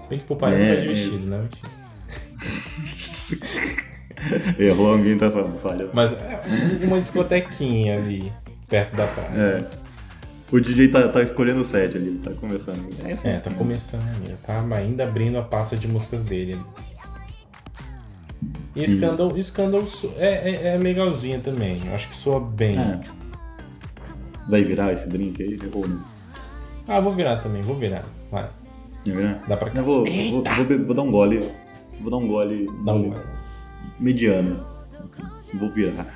Bem 0.08 0.20
que 0.20 0.26
Pupari 0.26 0.56
não 0.56 0.66
É, 0.66 0.76
tá 0.76 0.82
de 0.82 0.88
é 0.88 0.94
vestido, 0.94 1.26
né? 1.26 1.50
Errou 4.60 4.92
a 4.92 4.96
ambientação, 4.96 5.52
falha. 5.58 5.90
Mas 5.94 6.14
é 6.14 6.86
uma 6.86 7.00
discotequinha 7.00 7.98
ali, 7.98 8.32
perto 8.68 8.96
da 8.96 9.08
praia. 9.08 9.30
É. 9.38 9.86
O 10.52 10.60
DJ 10.60 10.90
tá, 10.90 11.08
tá 11.08 11.24
escolhendo 11.24 11.62
o 11.62 11.66
set 11.66 11.98
ali, 11.98 12.18
tá 12.20 12.32
começando. 12.32 12.80
É, 13.04 13.30
É, 13.30 13.40
tá 13.40 13.52
começando 13.52 14.04
ali, 14.04 14.36
tá 14.46 14.64
ainda 14.76 15.04
abrindo 15.04 15.38
a 15.38 15.42
pasta 15.42 15.76
de 15.76 15.88
músicas 15.88 16.24
dele. 16.24 16.58
E 18.76 18.88
Scandal, 18.88 19.42
Scandal 19.42 19.84
é, 20.18 20.52
é, 20.52 20.76
é 20.76 20.78
legalzinha 20.78 21.40
também, 21.40 21.82
eu 21.88 21.96
acho 21.96 22.10
que 22.10 22.16
soa 22.16 22.40
bem. 22.40 22.74
É. 22.78 23.00
Vai 24.48 24.64
virar 24.64 24.94
esse 24.94 25.08
drink 25.08 25.42
aí? 25.42 25.58
Ou 25.74 25.88
não? 25.88 26.04
Ah, 26.88 27.00
vou 27.00 27.14
virar 27.14 27.38
também, 27.38 27.64
vou 27.64 27.76
virar. 27.76 28.06
Vai, 28.32 28.48
Vai 29.08 29.16
virar? 29.16 29.44
dá 29.48 29.58
pra 29.58 29.72
cá. 29.72 29.80
Eu 29.80 29.84
vou, 29.86 30.06
vou, 30.06 30.44
vou, 30.44 30.86
vou 30.86 30.94
dar 30.94 31.02
um 31.02 31.10
gole. 31.10 31.50
Vou 32.02 32.12
dar 32.12 32.18
um 32.18 32.28
gole, 32.28 32.70
Dá 32.84 32.94
um 32.94 33.10
gole. 33.10 33.22
Mediano. 34.00 34.66
assim, 35.04 35.58
vou 35.58 35.72
virar. 35.72 36.08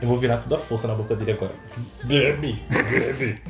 Eu 0.00 0.06
vou 0.08 0.16
virar 0.16 0.38
toda 0.38 0.56
a 0.56 0.58
força 0.58 0.86
na 0.86 0.94
boca 0.94 1.16
dele 1.16 1.32
agora. 1.32 1.54
Bebe, 2.04 2.56
bebe. 2.70 3.42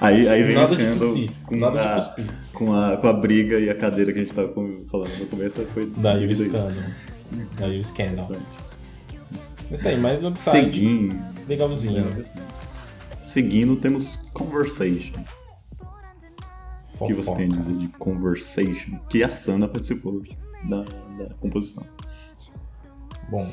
Aí, 0.00 0.28
aí 0.28 0.42
vem 0.42 0.54
Nada 0.54 0.72
o 0.72 0.76
de 0.76 0.98
tossir, 0.98 1.32
com, 1.46 1.56
nada 1.56 1.80
de 1.80 1.88
a, 1.88 1.94
cuspir. 1.94 2.26
com, 2.52 2.72
a, 2.72 2.96
com 2.96 3.08
a 3.08 3.12
briga 3.12 3.58
e 3.58 3.70
a 3.70 3.74
cadeira 3.74 4.12
que 4.12 4.18
a 4.18 4.22
gente 4.22 4.34
tava 4.34 4.52
falando 4.88 5.18
no 5.18 5.26
começo. 5.26 5.60
Foi 5.72 5.90
Daí 5.96 6.26
o 6.26 6.30
escândalo. 6.30 6.74
Daí 7.56 7.80
o. 7.80 8.26
Pronto. 8.26 8.42
Mas 9.70 9.80
tem 9.80 9.98
mais 9.98 10.22
um 10.22 10.26
website 10.26 10.64
Seguindo, 10.64 11.16
legalzinho. 11.46 12.24
seguindo, 13.22 13.76
temos 13.76 14.16
Conversation. 14.32 15.22
O 16.98 17.06
que 17.06 17.14
você 17.14 17.34
tem 17.34 17.52
a 17.52 17.56
dizer 17.56 17.76
de 17.76 17.88
Conversation? 17.88 18.98
Que 19.08 19.22
a 19.22 19.28
Sana 19.28 19.68
participou 19.68 20.22
da, 20.68 20.82
da 20.82 21.34
composição. 21.40 21.84
Bom. 23.28 23.50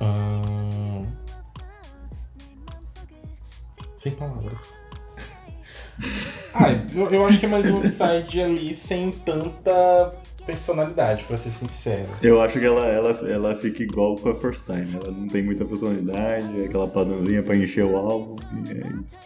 Ahn, 0.00 1.06
Sem 3.96 4.12
palavras. 4.12 4.58
ah, 6.54 6.68
eu, 6.94 7.10
eu 7.10 7.26
acho 7.26 7.40
que 7.40 7.46
é 7.46 7.48
mais 7.48 7.66
um 7.66 7.76
website 7.78 8.40
ali 8.40 8.74
sem 8.74 9.10
tanta 9.10 10.14
personalidade, 10.44 11.24
pra 11.24 11.36
ser 11.36 11.50
sincero. 11.50 12.08
Eu 12.22 12.40
acho 12.40 12.58
que 12.60 12.64
ela, 12.64 12.86
ela, 12.86 13.10
ela 13.28 13.56
fica 13.56 13.82
igual 13.82 14.16
com 14.16 14.28
a 14.28 14.34
First 14.34 14.64
Time. 14.64 14.94
Ela 14.94 15.10
não 15.10 15.26
tem 15.28 15.42
muita 15.42 15.64
personalidade, 15.64 16.60
é 16.60 16.66
aquela 16.66 16.86
padrãozinha 16.86 17.42
pra 17.42 17.56
encher 17.56 17.84
o 17.84 17.96
álbum. 17.96 18.36
E 18.64 18.70
é 18.70 18.86
isso. 18.86 19.16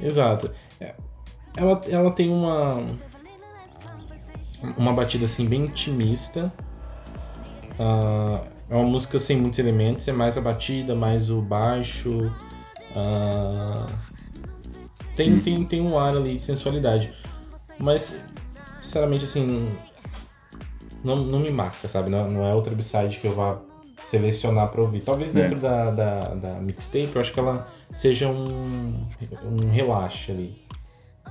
Exato. 0.00 0.50
É, 0.80 0.94
Ela, 1.56 1.80
ela 1.88 2.10
tem 2.10 2.28
uma. 2.28 2.82
Uma 4.76 4.92
batida 4.92 5.24
assim 5.24 5.46
bem 5.46 5.64
intimista. 5.64 6.52
Ah, 7.78 8.42
é 8.70 8.74
uma 8.74 8.84
música 8.88 9.18
sem 9.18 9.36
muitos 9.36 9.58
elementos, 9.58 10.06
é 10.08 10.12
mais 10.12 10.36
a 10.36 10.40
batida, 10.40 10.94
mais 10.94 11.30
o 11.30 11.40
baixo. 11.40 12.32
Ah, 12.94 13.86
tem, 15.16 15.38
tem, 15.40 15.64
tem 15.64 15.80
um 15.80 15.98
ar 15.98 16.16
ali 16.16 16.36
de 16.36 16.42
sensualidade. 16.42 17.12
Mas, 17.78 18.18
sinceramente, 18.80 19.24
assim. 19.24 19.70
Não, 21.02 21.16
não 21.16 21.40
me 21.40 21.50
marca, 21.50 21.88
sabe? 21.88 22.08
Não, 22.10 22.30
não 22.30 22.46
é 22.46 22.54
outra 22.54 22.74
b-side 22.74 23.18
que 23.18 23.26
eu 23.26 23.34
vá 23.34 23.58
selecionar 24.00 24.68
pra 24.68 24.80
ouvir. 24.82 25.00
Talvez 25.00 25.34
É. 25.34 25.42
dentro 25.42 25.60
da, 25.60 25.90
da, 25.90 26.20
da 26.34 26.54
mixtape 26.60 27.10
eu 27.14 27.20
acho 27.20 27.32
que 27.32 27.40
ela 27.40 27.68
seja 27.90 28.28
um, 28.28 29.04
um 29.44 29.70
relaxe 29.70 30.30
ali. 30.30 30.62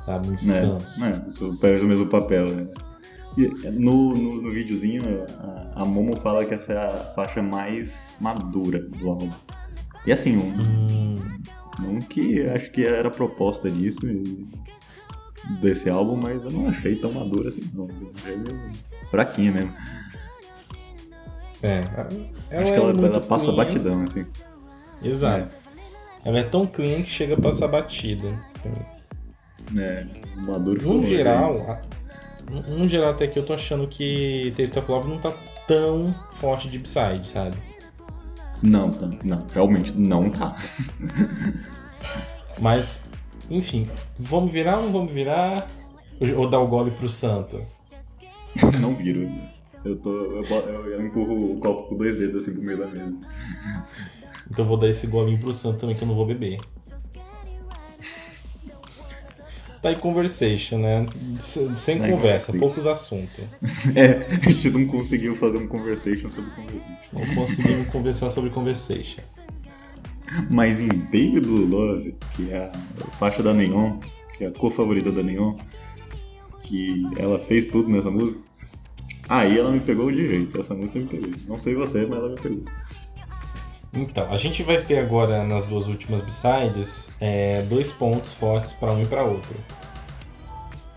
Sabe? 0.05 0.27
Um 0.29 0.35
descanso. 0.35 1.03
É, 1.03 1.09
é, 1.09 1.55
faz 1.57 1.83
o 1.83 1.87
mesmo 1.87 2.07
papel. 2.07 2.47
Né? 2.55 2.63
No, 3.73 4.13
no, 4.15 4.41
no 4.41 4.51
videozinho, 4.51 5.03
a, 5.39 5.81
a 5.81 5.85
Momo 5.85 6.17
fala 6.17 6.45
que 6.45 6.53
essa 6.53 6.73
é 6.73 6.77
a 6.77 7.11
faixa 7.15 7.41
mais 7.41 8.15
madura 8.19 8.79
do 8.79 9.09
álbum. 9.09 9.29
E 10.05 10.11
assim, 10.11 10.35
um, 10.37 10.51
Hum, 10.59 11.15
não 11.79 11.99
que 12.01 12.41
acho 12.47 12.71
que 12.71 12.85
era 12.85 13.07
a 13.07 13.11
proposta 13.11 13.69
disso, 13.71 13.99
desse 15.61 15.89
álbum, 15.89 16.17
mas 16.17 16.43
eu 16.43 16.51
não 16.51 16.67
achei 16.67 16.95
tão 16.97 17.11
madura 17.13 17.49
assim, 17.49 17.61
não. 17.73 17.87
Eu 17.87 18.11
achei 18.15 18.35
meio 18.37 18.71
fraquinha 19.09 19.51
mesmo. 19.51 19.73
é. 21.63 21.81
Ela 22.49 22.63
acho 22.63 22.71
que 22.73 22.77
é 22.79 22.81
ela, 22.81 22.93
muito 22.93 23.05
ela 23.05 23.21
passa 23.21 23.45
clean. 23.45 23.55
batidão, 23.55 24.03
assim. 24.03 24.25
Exato. 25.01 25.55
Ela 26.25 26.39
é 26.39 26.43
tão 26.43 26.67
clean 26.67 27.01
que 27.01 27.09
chega 27.09 27.35
a 27.35 27.41
passar 27.41 27.67
batida. 27.67 28.27
É, 29.75 30.05
maduro 30.41 30.81
No 30.95 31.03
geral, 31.03 31.61
a- 31.71 31.81
no- 32.51 32.87
geral 32.87 33.11
até 33.11 33.27
que 33.27 33.37
eu 33.39 33.45
tô 33.45 33.53
achando 33.53 33.87
que 33.87 34.53
Taste 34.57 34.77
of 34.79 34.91
Love 34.91 35.09
não 35.09 35.17
tá 35.17 35.33
tão 35.67 36.11
forte 36.39 36.67
de 36.69 36.77
upside, 36.77 37.25
sabe? 37.25 37.55
Não, 38.61 38.89
não, 39.23 39.47
realmente 39.53 39.91
não 39.93 40.29
tá. 40.29 40.55
Mas, 42.59 43.03
enfim, 43.49 43.87
vamos 44.19 44.51
virar 44.51 44.77
ou 44.77 44.83
não 44.85 44.91
vamos 44.91 45.11
virar? 45.11 45.69
Ou 46.37 46.47
dar 46.49 46.59
o 46.59 46.67
gole 46.67 46.91
pro 46.91 47.09
santo? 47.09 47.65
não 48.79 48.95
viro. 48.95 49.31
Eu 49.83 49.95
tô. 49.95 50.09
Eu- 50.11 50.87
eu 50.91 51.05
empurro 51.05 51.53
o 51.53 51.59
copo 51.59 51.89
com 51.89 51.97
dois 51.97 52.15
dedos 52.15 52.43
assim 52.43 52.53
pro 52.53 52.61
meio 52.61 52.77
da 52.77 52.85
mesa. 52.85 53.15
Então 54.49 54.63
eu 54.65 54.67
vou 54.69 54.77
dar 54.77 54.89
esse 54.89 55.07
golinho 55.07 55.39
pro 55.39 55.53
santo 55.53 55.79
também 55.79 55.95
que 55.95 56.03
eu 56.03 56.07
não 56.07 56.13
vou 56.15 56.25
beber. 56.27 56.59
Tá 59.81 59.89
aí 59.89 59.95
conversation, 59.95 60.77
né? 60.77 61.05
Sem 61.75 62.01
aí 62.01 62.11
conversa, 62.11 62.53
poucos 62.53 62.85
assuntos. 62.85 63.43
É, 63.95 64.27
a 64.29 64.49
gente 64.49 64.69
não 64.69 64.85
conseguiu 64.85 65.35
fazer 65.35 65.57
um 65.57 65.67
conversation 65.67 66.29
sobre 66.29 66.51
conversation. 66.51 66.97
Não 67.11 67.35
conseguimos 67.35 67.87
conversar 67.87 68.29
sobre 68.29 68.51
conversation. 68.51 69.21
Mas 70.49 70.79
em 70.79 70.87
Baby 70.87 71.41
Blue 71.41 71.65
Love, 71.65 72.15
que 72.35 72.51
é 72.51 72.65
a 72.65 73.11
faixa 73.17 73.41
da 73.41 73.53
Neon, 73.53 73.97
que 74.37 74.45
é 74.45 74.47
a 74.47 74.51
cor 74.51 74.71
favorita 74.71 75.11
da 75.11 75.23
Neon, 75.23 75.55
que 76.63 77.03
ela 77.17 77.39
fez 77.39 77.65
tudo 77.65 77.89
nessa 77.89 78.11
música, 78.11 78.39
aí 79.27 79.57
ela 79.57 79.71
me 79.71 79.79
pegou 79.79 80.11
de 80.11 80.27
jeito. 80.27 80.59
Essa 80.59 80.75
música 80.75 80.99
me 80.99 81.07
pegou. 81.07 81.29
Não 81.47 81.57
sei 81.57 81.73
você, 81.73 82.05
mas 82.05 82.19
ela 82.19 82.29
me 82.29 82.39
pegou. 82.39 82.63
Então, 83.93 84.31
a 84.31 84.37
gente 84.37 84.63
vai 84.63 84.79
ter 84.81 84.99
agora 84.99 85.43
nas 85.43 85.65
duas 85.65 85.85
últimas 85.87 86.21
B-sides 86.21 87.09
é, 87.19 87.61
dois 87.63 87.91
pontos 87.91 88.33
fortes 88.33 88.71
pra 88.71 88.93
um 88.93 89.01
e 89.01 89.05
pra 89.05 89.23
outro. 89.23 89.53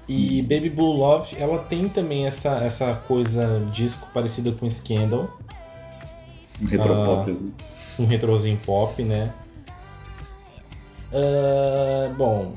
E 0.08 0.42
Baby 0.42 0.70
Blue 0.70 0.92
Love, 0.92 1.36
ela 1.38 1.58
tem 1.58 1.88
também 1.88 2.26
essa, 2.26 2.58
essa 2.58 2.94
coisa 3.08 3.60
disco 3.72 4.06
parecida 4.14 4.52
com 4.52 4.68
Scandal, 4.70 5.28
Um 6.62 6.66
retropop, 6.66 7.30
Ah. 7.30 7.32
assim. 7.32 7.52
um 7.98 8.06
retrozinho 8.06 8.56
pop, 8.64 9.02
né? 9.02 9.32
Ah, 11.12 12.12
bom, 12.16 12.54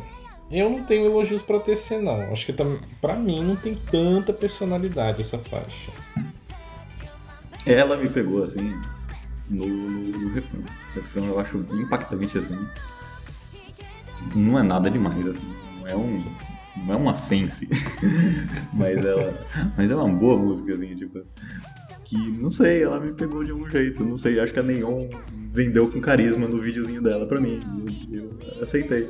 eu 0.51 0.69
não 0.69 0.83
tenho 0.83 1.05
elogios 1.05 1.41
pra 1.41 1.59
TC 1.59 1.97
não. 1.99 2.31
Acho 2.31 2.45
que 2.45 2.53
tam- 2.53 2.79
pra 3.01 3.15
mim 3.15 3.41
não 3.43 3.55
tem 3.55 3.73
tanta 3.75 4.33
personalidade 4.33 5.21
essa 5.21 5.37
faixa. 5.39 5.91
Ela 7.65 7.97
me 7.97 8.09
pegou 8.09 8.43
assim 8.43 8.79
no, 9.49 9.65
no, 9.65 10.19
no 10.19 10.33
refrão. 10.33 10.61
O 10.61 10.95
refrão 10.95 11.25
eu 11.25 11.39
acho 11.39 11.57
impactante 11.57 12.37
assim. 12.37 12.67
Não 14.35 14.59
é 14.59 14.63
nada 14.63 14.89
demais, 14.89 15.25
assim. 15.27 15.53
Não 15.79 15.87
é 15.87 15.95
um. 15.95 16.23
Não 16.85 16.93
é 16.93 16.97
uma 16.97 17.11
offense. 17.13 17.67
mas 18.73 18.97
ela. 18.97 19.47
Mas 19.75 19.89
é 19.89 19.95
uma 19.95 20.07
boa 20.07 20.37
música, 20.37 20.73
assim, 20.73 20.95
tipo. 20.95 21.21
Que 22.03 22.17
não 22.31 22.51
sei, 22.51 22.83
ela 22.83 22.99
me 22.99 23.13
pegou 23.13 23.43
de 23.43 23.51
algum 23.51 23.69
jeito. 23.69 24.03
Não 24.03 24.17
sei, 24.17 24.39
acho 24.39 24.53
que 24.53 24.59
a 24.59 24.63
Neon 24.63 25.09
vendeu 25.53 25.91
com 25.91 25.99
carisma 25.99 26.47
no 26.47 26.59
videozinho 26.59 27.01
dela 27.01 27.25
pra 27.25 27.41
mim. 27.41 27.61
Eu, 28.11 28.37
eu 28.55 28.63
aceitei. 28.63 29.09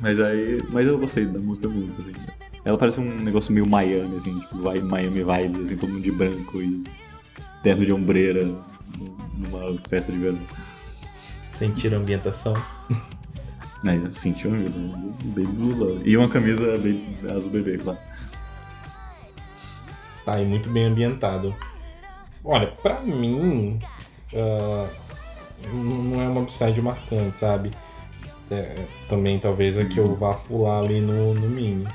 Mas 0.00 0.20
aí. 0.20 0.62
Mas 0.70 0.86
eu 0.86 0.98
gostei 0.98 1.26
da 1.26 1.38
música 1.38 1.68
muito, 1.68 2.00
assim. 2.00 2.12
Ela 2.64 2.78
parece 2.78 3.00
um 3.00 3.18
negócio 3.22 3.52
meio 3.52 3.66
Miami, 3.66 4.16
assim, 4.16 4.38
tipo, 4.38 4.58
vai 4.58 4.78
Miami 4.78 5.24
vibes, 5.24 5.62
assim, 5.62 5.76
todo 5.76 5.90
mundo 5.90 6.02
de 6.02 6.12
branco 6.12 6.62
e 6.62 6.84
terno 7.62 7.84
de 7.84 7.92
ombreira 7.92 8.44
numa 9.36 9.78
festa 9.88 10.12
de 10.12 10.18
verão. 10.18 10.38
Sentiram 11.58 11.98
a 11.98 12.00
ambientação? 12.00 12.54
Aí 13.84 13.96
eu 14.02 14.10
senti 14.10 14.46
uma 14.46 14.58
vida, 14.58 14.78
Baby 15.24 15.46
Blue. 15.46 16.00
E 16.04 16.16
uma 16.16 16.28
camisa 16.28 16.60
baby, 16.78 17.16
azul 17.30 17.50
bebê, 17.50 17.78
claro. 17.78 17.98
Tá 20.24 20.34
aí 20.34 20.44
muito 20.46 20.70
bem 20.70 20.84
ambientado. 20.84 21.54
Olha, 22.44 22.68
pra 22.68 23.00
mim, 23.00 23.78
n- 24.32 25.72
não 25.72 26.20
é 26.22 26.28
uma 26.28 26.40
upside 26.42 26.80
marcante, 26.80 27.38
sabe? 27.38 27.70
É, 28.50 28.84
também 29.08 29.38
talvez 29.38 29.76
é 29.78 29.84
que 29.84 29.98
eu 29.98 30.14
vá 30.14 30.34
pular 30.34 30.80
ali 30.80 31.00
no, 31.00 31.34
no 31.34 31.48
mini. 31.48 31.86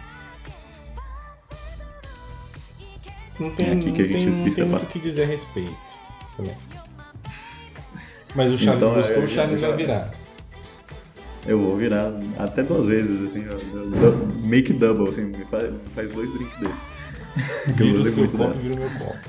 Não 3.39 3.51
tem, 3.51 3.67
É 3.69 3.71
aqui 3.73 3.91
que 3.91 4.01
a 4.01 4.05
não 4.05 4.11
gente 4.19 4.25
não 4.35 4.53
tem 4.53 4.65
muito 4.65 4.83
o 4.83 4.85
que 4.87 4.99
dizer 4.99 5.23
a 5.23 5.27
respeito. 5.27 5.77
também. 6.35 6.55
Mas 8.35 8.51
o 8.51 8.57
Charles 8.57 8.83
Então, 8.83 8.93
é, 8.93 8.95
gostou, 9.01 9.23
o 9.23 9.27
Charles 9.27 9.59
já- 9.59 9.67
vai 9.69 9.77
virar. 9.77 10.11
Eu 11.45 11.59
vou 11.61 11.77
virar 11.77 12.11
até 12.37 12.61
duas 12.61 12.85
vezes, 12.85 13.29
assim, 13.29 13.45
make 14.41 14.73
double, 14.73 15.09
assim, 15.09 15.31
faz, 15.49 15.73
faz 15.95 16.13
dois 16.13 16.31
drinks 16.33 16.59
desses. 16.59 16.97
Que 17.77 17.83
eu 17.89 18.05
seu 18.05 18.17
muito 18.23 18.37
copo 18.37 18.53
dela. 18.59 18.75
meu 18.75 18.89
copo. 18.99 19.19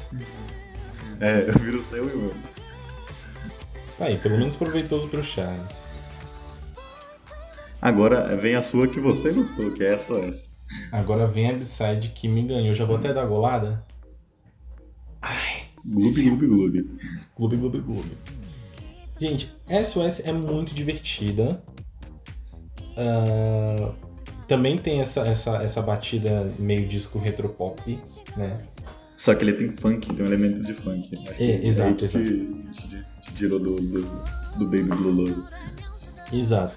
É, 1.20 1.44
eu 1.48 1.54
viro 1.58 1.78
o 1.78 1.82
seu 1.82 2.08
e 2.08 2.12
o 2.12 2.18
meu. 2.18 2.34
Tá 3.98 4.06
aí, 4.06 4.16
pelo 4.16 4.36
menos 4.38 4.56
proveitoso 4.56 5.08
pro 5.08 5.22
Charles. 5.22 5.86
Agora 7.80 8.36
vem 8.36 8.54
a 8.54 8.62
sua 8.62 8.88
que 8.88 8.98
você 8.98 9.30
gostou, 9.30 9.70
que 9.72 9.84
é 9.84 9.94
essa 9.94 10.12
ou 10.12 10.24
essa. 10.24 10.42
Agora 10.90 11.26
vem 11.26 11.48
a 11.50 11.52
B-side 11.52 12.08
que 12.10 12.26
me 12.28 12.42
ganhou. 12.42 12.74
Já 12.74 12.84
vou 12.84 12.96
até 12.96 13.12
dar 13.12 13.24
golada? 13.26 13.84
Gloob, 15.84 16.22
gloob, 16.22 16.46
gloob. 16.46 16.90
Gloob, 17.36 17.56
gloob, 17.56 17.80
gloob. 17.80 18.08
Gente, 19.20 19.52
SOS 19.84 20.20
é 20.20 20.32
muito 20.32 20.74
divertida. 20.74 21.62
Ah, 22.96 23.92
também 24.48 24.76
tem 24.76 25.00
essa, 25.00 25.20
essa, 25.20 25.62
essa 25.62 25.82
batida 25.82 26.50
meio 26.58 26.88
disco 26.88 27.18
retropop, 27.18 27.98
né? 28.36 28.60
Só 29.14 29.34
que 29.34 29.44
ele 29.44 29.52
tem 29.52 29.68
funk, 29.68 30.14
tem 30.14 30.24
um 30.24 30.28
elemento 30.28 30.62
de 30.62 30.72
funk. 30.74 31.08
Que 31.10 31.42
É, 31.42 31.66
exato, 31.66 32.04
aí 32.04 32.08
que 32.08 32.52
te, 33.22 33.32
tirou 33.34 33.58
do, 33.58 33.76
do, 33.76 34.02
do 34.56 34.64
Baby 34.64 34.84
Blue 34.84 35.10
Love. 35.10 35.42
Exato. 36.32 36.74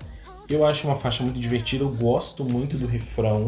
Eu 0.49 0.65
acho 0.65 0.87
uma 0.87 0.97
faixa 0.97 1.23
muito 1.23 1.39
divertida, 1.39 1.83
eu 1.83 1.89
gosto 1.89 2.43
muito 2.43 2.77
do 2.77 2.85
refrão. 2.85 3.47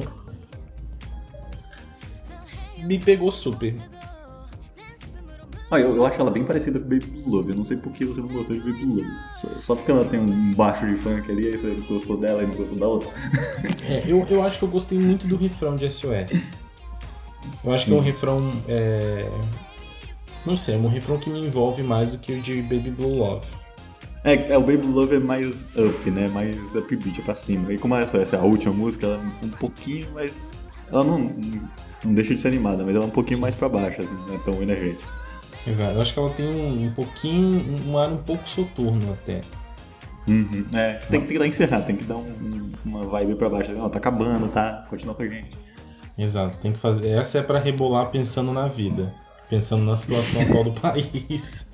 Me 2.77 2.99
pegou 2.99 3.31
super. 3.31 3.75
Ah, 5.73 5.79
eu, 5.79 5.95
eu 5.95 6.05
acho 6.05 6.21
ela 6.21 6.29
bem 6.29 6.43
parecida 6.43 6.79
com 6.79 6.87
Baby 6.87 7.07
Blue 7.07 7.35
Love. 7.35 7.49
Eu 7.49 7.57
não 7.57 7.65
sei 7.65 7.77
por 7.77 7.91
que 7.91 8.05
você 8.05 8.21
não 8.21 8.27
gostou 8.27 8.55
de 8.55 8.61
Baby 8.61 8.85
Blue 8.85 8.97
Love. 8.97 9.09
Só, 9.35 9.47
só 9.57 9.75
porque 9.75 9.89
ela 9.89 10.05
tem 10.05 10.19
um 10.19 10.51
baixo 10.53 10.85
de 10.85 10.95
funk 10.95 11.31
ali, 11.31 11.47
aí 11.47 11.57
você 11.57 11.75
gostou 11.89 12.15
dela 12.15 12.43
e 12.43 12.45
não 12.45 12.53
gostou 12.53 12.77
da 12.77 12.87
outra. 12.87 13.09
É, 13.89 14.03
eu, 14.07 14.23
eu 14.29 14.45
acho 14.45 14.59
que 14.59 14.65
eu 14.65 14.69
gostei 14.69 14.99
muito 14.99 15.25
do 15.27 15.35
refrão 15.35 15.75
de 15.75 15.89
SOS. 15.89 16.31
Eu 17.63 17.73
acho 17.73 17.85
que 17.85 17.91
é 17.91 17.95
um 17.95 17.99
refrão. 17.99 18.51
é, 18.67 19.27
Não 20.45 20.55
sei, 20.55 20.75
é 20.75 20.77
um 20.77 20.87
refrão 20.89 21.17
que 21.17 21.29
me 21.29 21.39
envolve 21.43 21.81
mais 21.81 22.11
do 22.11 22.19
que 22.19 22.33
o 22.33 22.41
de 22.41 22.61
Baby 22.61 22.91
Blue 22.91 23.15
Love. 23.15 23.45
É, 24.23 24.53
é, 24.53 24.57
o 24.57 24.61
Baby 24.61 24.85
Love 24.85 25.15
é 25.15 25.19
mais 25.19 25.65
up, 25.75 26.11
né? 26.11 26.27
Mais 26.27 26.55
upbeat, 26.75 27.19
é 27.19 27.23
pra 27.23 27.35
cima. 27.35 27.73
E 27.73 27.79
como 27.79 27.95
essa, 27.95 28.17
essa 28.17 28.35
é 28.35 28.39
a 28.39 28.43
última 28.43 28.73
música, 28.73 29.07
ela 29.07 29.15
é 29.41 29.45
um 29.45 29.49
pouquinho 29.49 30.07
mais. 30.13 30.33
Ela 30.91 31.03
não, 31.03 31.19
não 32.05 32.13
deixa 32.13 32.35
de 32.35 32.39
ser 32.39 32.49
animada, 32.49 32.83
mas 32.85 32.95
ela 32.95 33.05
é 33.05 33.07
um 33.07 33.11
pouquinho 33.11 33.39
mais 33.39 33.55
pra 33.55 33.67
baixo, 33.67 34.03
assim, 34.03 34.15
não 34.27 34.35
é 34.35 34.37
tão 34.37 34.61
energética. 34.61 35.22
Exato. 35.65 35.93
Eu 35.95 36.01
acho 36.01 36.13
que 36.13 36.19
ela 36.19 36.29
tem 36.29 36.45
um, 36.47 36.85
um 36.87 36.91
pouquinho. 36.91 37.75
um 37.87 37.97
ar 37.97 38.09
um 38.09 38.17
pouco 38.17 38.47
soturno 38.49 39.13
até. 39.13 39.41
Uhum. 40.27 40.65
É, 40.73 40.93
tem, 41.09 41.19
tem 41.21 41.27
que 41.27 41.39
dar 41.39 41.47
encerrar, 41.47 41.81
tem 41.81 41.95
que 41.95 42.03
dar 42.05 42.15
um- 42.15 42.21
um- 42.21 42.71
uma 42.85 43.03
vibe 43.03 43.35
pra 43.35 43.49
baixo. 43.49 43.71
Ó, 43.77 43.89
tá 43.89 43.97
acabando, 43.97 44.47
tá? 44.47 44.85
Continua 44.89 45.15
com 45.15 45.23
a 45.23 45.27
gente. 45.27 45.51
Exato, 46.17 46.57
tem 46.61 46.71
que 46.71 46.79
fazer. 46.79 47.09
Essa 47.09 47.39
é 47.39 47.41
pra 47.43 47.59
rebolar 47.59 48.09
pensando 48.11 48.51
na 48.53 48.67
vida. 48.67 49.13
Pensando 49.49 49.83
na 49.83 49.95
situação 49.97 50.41
atual 50.41 50.63
do 50.65 50.71
país. 50.79 51.67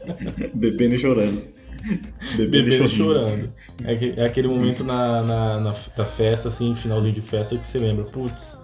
Bebendo 0.53 0.95
e 0.95 0.99
chorando. 0.99 1.43
Bebendo 2.35 2.69
e 2.85 2.89
chorando. 2.89 3.53
É, 3.85 3.95
que- 3.95 4.13
é 4.17 4.25
aquele 4.25 4.47
momento 4.47 4.83
na, 4.83 5.21
na, 5.21 5.59
na, 5.59 5.75
da 5.95 6.05
festa, 6.05 6.47
assim, 6.49 6.73
finalzinho 6.75 7.13
de 7.13 7.21
festa, 7.21 7.57
que 7.57 7.65
você 7.65 7.77
lembra, 7.79 8.05
putz, 8.05 8.59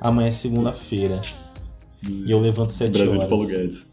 amanhã 0.00 0.28
é 0.28 0.32
segunda-feira. 0.32 1.20
E 2.08 2.30
eu 2.30 2.38
levanto 2.40 2.72
sete 2.72 2.92
Brasil 2.92 3.10
horas. 3.12 3.24
de 3.24 3.28
Paulo 3.28 3.46
Guedes. 3.46 3.86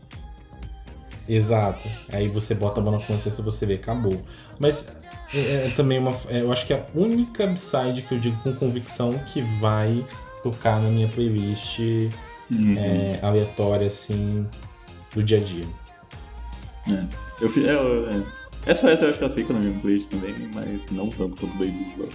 Exato. 1.28 1.88
Aí 2.12 2.28
você 2.28 2.54
bota 2.54 2.80
a 2.80 2.84
mão 2.84 2.92
na 2.94 3.00
consciência 3.00 3.42
e 3.42 3.46
você 3.46 3.66
vê, 3.66 3.76
acabou. 3.76 4.22
Mas 4.60 4.88
é, 5.34 5.68
é 5.68 5.74
também 5.76 5.98
uma. 6.00 6.12
é, 6.30 6.42
eu 6.42 6.52
acho 6.52 6.66
que 6.68 6.74
é 6.74 6.78
a 6.78 6.86
única 7.00 7.46
upside 7.46 8.02
que 8.02 8.14
eu 8.14 8.20
digo 8.20 8.38
com 8.44 8.54
convicção 8.54 9.14
que 9.32 9.42
vai 9.60 10.06
tocar 10.42 10.82
na 10.82 10.90
minha 10.90 11.08
playlist 11.08 11.80
Uhum. 12.52 12.78
é, 12.78 13.20
aleatória, 13.22 13.88
assim, 13.88 14.46
do 15.16 15.24
dia 15.24 15.38
a 15.38 15.42
dia. 15.42 15.66
É. 16.92 17.06
Eu, 17.42 17.50
fi- 17.50 17.66
é, 17.66 17.74
eu- 17.74 18.10
é. 18.10 18.24
Essa 18.66 18.90
essa 18.90 19.06
eu 19.06 19.10
acho 19.10 19.18
que 19.18 19.24
ela 19.24 19.34
fica 19.34 19.54
na 19.54 19.60
minha 19.60 19.80
playlist 19.80 20.10
também, 20.10 20.36
mas 20.54 20.86
não 20.92 21.10
tanto 21.10 21.38
quanto 21.38 21.54
Baby 21.58 21.94
Love. 21.98 22.12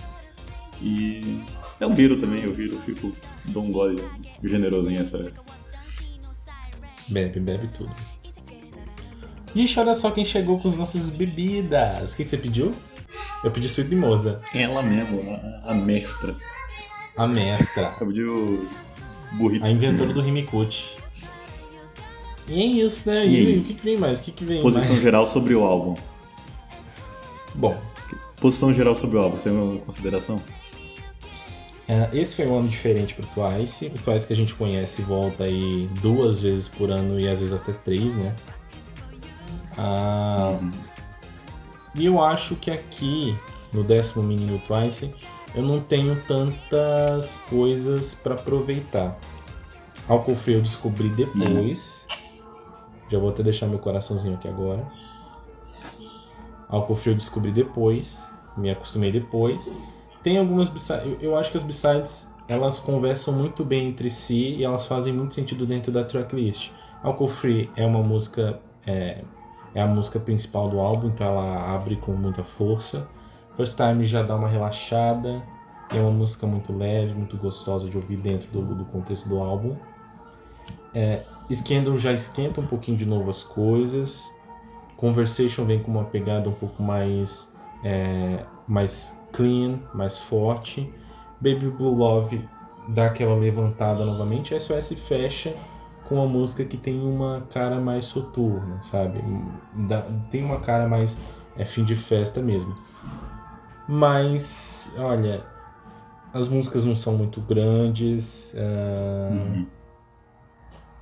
E 0.80 1.42
eu 1.80 1.92
viro 1.94 2.18
também, 2.18 2.42
eu 2.44 2.54
viro, 2.54 2.74
eu 2.74 2.80
fico, 2.82 3.10
dou 3.46 3.64
um 3.64 3.72
gole 3.72 4.02
generoso 4.44 4.90
em 4.90 4.96
essa. 4.96 5.30
Bebe, 7.08 7.40
bebe 7.40 7.68
tudo. 7.68 7.90
Ixi, 9.62 9.80
olha 9.80 9.94
só 9.94 10.10
quem 10.10 10.24
chegou 10.24 10.58
com 10.60 10.68
as 10.68 10.76
nossas 10.76 11.08
bebidas. 11.10 12.12
O 12.12 12.16
que, 12.16 12.24
que 12.24 12.30
você 12.30 12.36
pediu? 12.38 12.70
Eu 13.42 13.50
pedi 13.50 13.66
Sweet 13.66 13.90
Mimosa. 13.92 14.40
Ela 14.54 14.82
mesmo, 14.82 15.20
a, 15.64 15.72
a 15.72 15.74
mestra. 15.74 16.34
A 17.16 17.26
mestra. 17.26 17.92
Eu 18.00 18.06
pedi 18.06 18.22
o 18.22 18.66
burrito. 19.32 19.64
A 19.64 19.70
inventora 19.70 20.12
do 20.12 20.20
Rimikut. 20.20 20.96
E 22.46 22.62
é 22.62 22.66
isso, 22.66 23.08
né? 23.10 23.26
E 23.26 23.34
E, 23.34 23.36
aí? 23.46 23.58
o 23.58 23.64
que, 23.64 23.74
que 23.74 23.84
vem 23.84 23.96
mais? 23.96 24.20
O 24.20 24.22
que, 24.22 24.30
que 24.32 24.44
vem 24.44 24.62
Posição 24.62 24.90
mais? 24.90 25.02
geral 25.02 25.26
sobre 25.26 25.54
o 25.54 25.64
álbum. 25.64 25.94
Bom, 27.54 27.76
Posição 28.40 28.72
geral 28.72 28.94
sobre 28.94 29.16
o 29.16 29.20
álbum, 29.20 29.36
você 29.36 29.48
tem 29.48 29.58
uma 29.58 29.78
consideração? 29.80 30.40
é, 31.88 32.08
esse 32.12 32.36
foi 32.36 32.46
um 32.46 32.58
ano 32.60 32.68
diferente 32.68 33.14
pro 33.14 33.26
Twice. 33.26 33.86
O 33.86 33.90
Twice 33.90 34.26
que 34.26 34.32
a 34.32 34.36
gente 34.36 34.54
conhece 34.54 35.02
volta 35.02 35.44
aí 35.44 35.88
duas 36.00 36.40
vezes 36.40 36.68
por 36.68 36.90
ano 36.90 37.18
e 37.18 37.26
às 37.28 37.40
vezes 37.40 37.52
até 37.54 37.72
três, 37.72 38.14
né? 38.14 38.34
Ah, 39.78 40.58
E 41.94 42.04
eu 42.04 42.22
acho 42.22 42.54
que 42.56 42.70
aqui, 42.70 43.36
no 43.72 43.82
décimo 43.82 44.22
menino 44.22 44.60
Twice, 44.66 45.12
eu 45.54 45.62
não 45.62 45.80
tenho 45.80 46.20
tantas 46.26 47.36
coisas 47.48 48.14
pra 48.14 48.34
aproveitar. 48.34 49.16
Álcool 50.08 50.36
Free 50.36 50.54
eu 50.54 50.62
descobri 50.62 51.08
depois. 51.10 52.06
Já 53.10 53.18
vou 53.18 53.30
até 53.30 53.42
deixar 53.42 53.66
meu 53.66 53.78
coraçãozinho 53.78 54.34
aqui 54.34 54.48
agora. 54.48 54.84
Álcool 56.68 56.94
Free 56.96 57.12
eu 57.12 57.16
descobri 57.16 57.50
depois. 57.52 58.28
Me 58.56 58.70
acostumei 58.70 59.10
depois. 59.12 59.72
Tem 60.22 60.38
algumas. 60.38 60.68
Eu, 61.04 61.18
eu 61.20 61.36
acho 61.36 61.50
que 61.50 61.56
as 61.56 61.62
B-sides 61.62 62.32
elas 62.46 62.78
conversam 62.78 63.32
muito 63.34 63.64
bem 63.64 63.88
entre 63.88 64.10
si 64.10 64.56
e 64.56 64.64
elas 64.64 64.86
fazem 64.86 65.12
muito 65.12 65.34
sentido 65.34 65.64
dentro 65.66 65.92
da 65.92 66.04
tracklist. 66.04 66.70
Álcool 67.02 67.28
Free 67.28 67.70
é 67.76 67.86
uma 67.86 68.02
música. 68.02 68.60
É, 68.86 69.22
é 69.74 69.80
a 69.80 69.86
música 69.86 70.18
principal 70.18 70.68
do 70.68 70.80
álbum, 70.80 71.08
então 71.08 71.26
ela 71.26 71.74
abre 71.74 71.96
com 71.96 72.12
muita 72.12 72.42
força. 72.42 73.08
First 73.56 73.76
Time 73.76 74.04
já 74.04 74.22
dá 74.22 74.36
uma 74.36 74.48
relaxada. 74.48 75.42
É 75.90 76.00
uma 76.00 76.10
música 76.10 76.46
muito 76.46 76.76
leve, 76.76 77.14
muito 77.14 77.36
gostosa 77.36 77.88
de 77.88 77.96
ouvir 77.96 78.18
dentro 78.18 78.48
do, 78.50 78.74
do 78.74 78.84
contexto 78.84 79.28
do 79.28 79.38
álbum. 79.38 79.74
É, 80.94 81.22
Scandal 81.52 81.96
já 81.96 82.12
esquenta 82.12 82.60
um 82.60 82.66
pouquinho 82.66 82.96
de 82.96 83.06
novo 83.06 83.30
as 83.30 83.42
coisas. 83.42 84.30
Conversation 84.96 85.64
vem 85.64 85.82
com 85.82 85.90
uma 85.90 86.04
pegada 86.04 86.48
um 86.48 86.52
pouco 86.52 86.82
mais, 86.82 87.52
é, 87.82 88.44
mais 88.66 89.18
clean, 89.32 89.78
mais 89.94 90.18
forte. 90.18 90.92
Baby 91.40 91.70
Blue 91.70 91.94
Love 91.94 92.46
dá 92.88 93.06
aquela 93.06 93.34
levantada 93.34 94.04
novamente. 94.04 94.58
SOS 94.58 94.92
fecha 95.06 95.54
com 96.08 96.14
uma 96.16 96.26
música 96.26 96.64
que 96.64 96.76
tem 96.76 96.98
uma 97.00 97.42
cara 97.52 97.78
mais 97.80 98.06
soturna, 98.06 98.80
sabe? 98.82 99.22
Dá- 99.86 100.06
tem 100.30 100.42
uma 100.44 100.58
cara 100.60 100.88
mais 100.88 101.18
é, 101.56 101.64
fim 101.64 101.84
de 101.84 101.94
festa 101.94 102.40
mesmo. 102.40 102.74
Mas, 103.88 104.90
olha, 104.98 105.44
as 106.32 106.48
músicas 106.48 106.84
não 106.84 106.94
são 106.94 107.16
muito 107.16 107.40
grandes. 107.40 108.54
ah, 108.56 109.62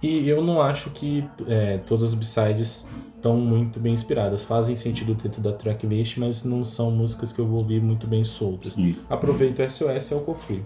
E 0.02 0.28
eu 0.28 0.42
não 0.42 0.60
acho 0.60 0.90
que 0.90 1.28
é, 1.48 1.78
todas 1.78 2.04
as 2.04 2.14
B-sides 2.14 2.88
estão 3.16 3.36
muito 3.36 3.80
bem 3.80 3.94
inspiradas. 3.94 4.44
Fazem 4.44 4.74
sentido 4.76 5.14
dentro 5.14 5.40
da 5.40 5.52
tracklist, 5.52 6.18
mas 6.18 6.44
não 6.44 6.64
são 6.64 6.90
músicas 6.90 7.32
que 7.32 7.40
eu 7.40 7.46
vou 7.46 7.60
ouvir 7.60 7.82
muito 7.82 8.06
bem 8.06 8.22
soltas. 8.24 8.72
Sim. 8.74 8.94
Aproveito 9.10 9.58
o 9.60 9.62
SOS 9.70 10.10
e 10.10 10.14
o 10.14 10.34
Free. 10.34 10.64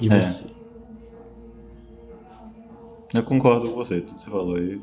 E 0.00 0.08
É. 0.08 0.20
você? 0.22 0.51
Eu 3.14 3.22
concordo 3.22 3.68
com 3.68 3.74
você, 3.74 4.00
tudo 4.00 4.16
que 4.16 4.22
você 4.22 4.30
falou 4.30 4.56
aí. 4.56 4.80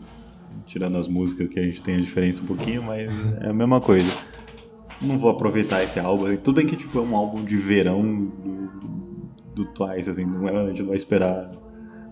Tirando 0.65 0.97
as 0.97 1.07
músicas 1.07 1.47
que 1.47 1.59
a 1.59 1.63
gente 1.63 1.81
tem 1.81 1.95
a 1.95 1.99
diferença 1.99 2.43
um 2.43 2.45
pouquinho, 2.45 2.83
mas 2.83 3.09
é 3.41 3.49
a 3.49 3.53
mesma 3.53 3.81
coisa. 3.81 4.11
Não 5.01 5.17
vou 5.17 5.31
aproveitar 5.31 5.83
esse 5.83 5.99
álbum. 5.99 6.35
Tudo 6.37 6.57
bem 6.57 6.65
que 6.65 6.75
tipo, 6.75 6.97
é 6.99 7.01
um 7.01 7.15
álbum 7.15 7.43
de 7.43 7.55
verão 7.55 8.25
do, 8.25 8.69
do 9.55 9.65
Twice, 9.65 10.09
assim, 10.09 10.25
não 10.25 10.47
é, 10.47 10.55
a 10.55 10.67
gente 10.67 10.83
não 10.83 10.93
esperar 10.93 11.51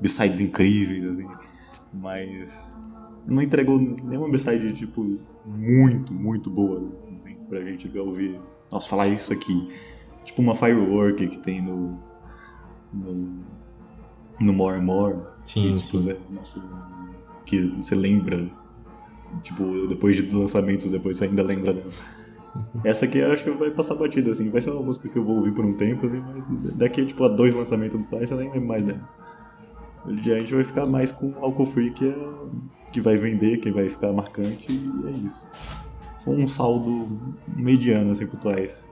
B-sides 0.02 0.42
incríveis, 0.42 1.04
assim. 1.04 1.28
Mas 1.94 2.76
não 3.28 3.42
entregou 3.42 3.78
nenhuma 3.80 4.30
B-side, 4.30 4.74
tipo, 4.74 5.20
muito, 5.46 6.14
muito 6.14 6.50
boa, 6.50 6.92
assim, 7.16 7.36
pra 7.48 7.62
gente 7.62 7.96
ouvir. 7.98 8.40
Nossa, 8.72 8.90
falar 8.90 9.08
isso 9.08 9.32
aqui. 9.32 9.70
Tipo 10.24 10.42
uma 10.42 10.56
Firework 10.56 11.28
que 11.28 11.38
tem 11.38 11.62
no. 11.62 12.00
no 12.94 13.57
no 14.42 14.54
More 14.54 14.78
and 14.78 14.84
More. 14.84 15.20
Sim, 15.44 15.76
que, 15.76 15.84
tipo, 15.84 16.02
sim. 16.02 16.12
é, 16.12 16.18
nossa, 16.30 16.62
que 17.46 17.62
você 17.68 17.96
lembra, 17.96 18.50
tipo, 19.42 19.88
depois 19.88 20.16
de 20.16 20.36
lançamentos, 20.36 20.90
depois 20.90 21.18
você 21.18 21.26
ainda 21.26 21.44
lembra 21.44 21.74
dela. 21.74 21.92
Essa 22.84 23.06
aqui 23.06 23.20
eu 23.20 23.32
acho 23.32 23.44
que 23.44 23.52
vai 23.52 23.72
passar 23.72 23.96
batida, 23.96 24.32
assim. 24.32 24.50
Vai 24.50 24.62
ser 24.62 24.72
uma 24.72 24.82
música 24.82 25.08
que 25.08 25.18
eu 25.18 25.24
vou 25.24 25.38
ouvir 25.38 25.52
por 25.52 25.66
um 25.66 25.74
tempo, 25.74 26.08
assim, 26.08 26.20
mas 26.20 26.76
daqui, 26.76 27.06
tipo, 27.06 27.24
a 27.24 27.28
dois 27.28 27.54
lançamentos 27.54 27.98
do 27.98 28.06
Twice 28.06 28.32
eu 28.32 28.38
nem 28.38 28.52
lembro 28.52 28.68
mais 28.68 28.84
dela. 28.84 29.08
Já 30.22 30.34
a 30.34 30.40
gente 30.40 30.56
vai 30.56 30.64
ficar 30.64 30.86
mais 30.86 31.12
com 31.12 31.34
Alcohol 31.40 31.68
Free, 31.72 31.92
que, 31.92 32.08
é, 32.08 32.16
que 32.92 33.02
vai 33.02 33.18
vender, 33.18 33.58
que 33.58 33.72
vai 33.72 33.90
ficar 33.90 34.12
marcante, 34.14 34.72
e 34.72 35.08
é 35.08 35.12
isso. 35.12 35.50
Foi 36.24 36.36
um 36.36 36.48
saldo 36.48 37.20
mediano, 37.56 38.12
assim, 38.12 38.26
pro 38.26 38.38
Twice. 38.38 38.87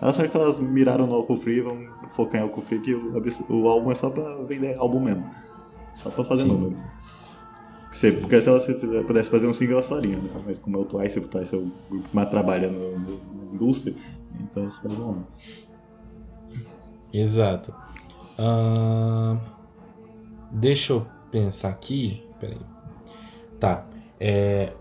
Elas 0.00 0.18
acho 0.18 0.28
que 0.28 0.36
elas 0.36 0.58
miraram 0.58 1.06
no 1.06 1.14
Alcohol 1.14 1.40
Free, 1.40 1.60
vão 1.62 1.86
focar 2.10 2.40
em 2.40 2.44
Alcohol 2.44 2.64
Free, 2.66 2.80
que 2.80 2.94
o, 2.94 3.22
o 3.48 3.68
álbum 3.68 3.90
é 3.90 3.94
só 3.94 4.10
pra 4.10 4.42
vender 4.42 4.76
álbum 4.78 5.00
mesmo. 5.00 5.24
Só 5.94 6.10
pra 6.10 6.24
fazer 6.24 6.42
Sim. 6.42 6.48
número. 6.48 6.76
Se, 7.90 8.12
porque 8.12 8.42
se 8.42 8.48
elas 8.48 8.66
fizer- 8.66 9.04
pudesse 9.04 9.30
fazer 9.30 9.46
um 9.46 9.54
single, 9.54 9.74
elas 9.76 9.86
fariam, 9.86 10.20
né? 10.20 10.30
Mas 10.44 10.58
como 10.58 10.76
é 10.76 10.80
o 10.80 10.84
Twice, 10.84 11.18
o 11.18 11.26
Twice 11.26 11.54
é 11.54 11.58
o 11.58 11.70
grupo 11.88 12.08
que 12.08 12.14
mais 12.14 12.28
trabalha 12.28 12.68
no, 12.70 12.98
no- 12.98 13.20
na 13.34 13.54
indústria, 13.54 13.94
então 14.40 14.62
eles 14.64 14.76
fazem 14.76 14.98
um. 15.00 15.22
Exato. 17.12 17.74
Ahn, 18.38 19.38
deixa 20.50 20.92
eu 20.92 21.06
pensar 21.30 21.70
aqui. 21.70 22.22
Peraí. 22.38 22.58
Tá. 23.58 23.86
É. 24.20 24.72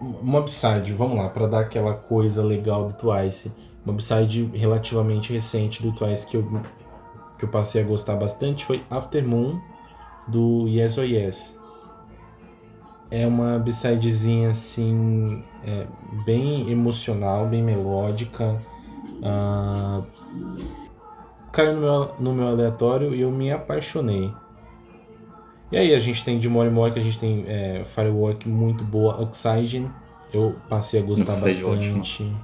Uma 0.00 0.38
upside, 0.40 0.94
vamos 0.94 1.16
lá, 1.18 1.28
pra 1.28 1.46
dar 1.46 1.60
aquela 1.60 1.94
coisa 1.94 2.42
legal 2.42 2.86
do 2.88 2.94
Twice. 2.94 3.52
Uma 3.84 3.94
upside 3.94 4.44
relativamente 4.54 5.32
recente 5.32 5.82
do 5.82 5.92
Twice 5.92 6.26
que 6.26 6.36
eu, 6.36 6.62
que 7.38 7.44
eu 7.44 7.48
passei 7.48 7.82
a 7.82 7.84
gostar 7.84 8.16
bastante 8.16 8.64
foi 8.64 8.84
After 8.90 9.26
Moon 9.26 9.58
do 10.28 10.66
Yes 10.68 10.98
or 10.98 11.04
Yes. 11.04 11.58
É 13.10 13.26
uma 13.26 13.56
upsidezinha 13.56 14.50
assim, 14.50 15.42
é, 15.64 15.86
bem 16.24 16.70
emocional, 16.70 17.46
bem 17.46 17.62
melódica. 17.62 18.58
Ah, 19.22 20.02
caiu 21.50 21.74
no 21.74 21.80
meu, 21.80 22.14
no 22.20 22.34
meu 22.34 22.46
aleatório 22.46 23.14
e 23.14 23.20
eu 23.20 23.30
me 23.32 23.50
apaixonei. 23.50 24.32
E 25.72 25.76
aí 25.76 25.94
a 25.94 25.98
gente 25.98 26.24
tem 26.24 26.38
de 26.38 26.48
More 26.48 26.70
More, 26.70 26.92
que 26.92 26.98
a 26.98 27.02
gente 27.02 27.18
tem 27.18 27.44
é, 27.46 27.84
Firework 27.84 28.48
muito 28.48 28.82
boa, 28.82 29.20
Oxygen, 29.20 29.90
eu 30.32 30.56
passei 30.68 31.00
a 31.00 31.02
gostar 31.02 31.32
Oxygen 31.32 31.72
é 31.72 31.76
bastante. 31.76 32.36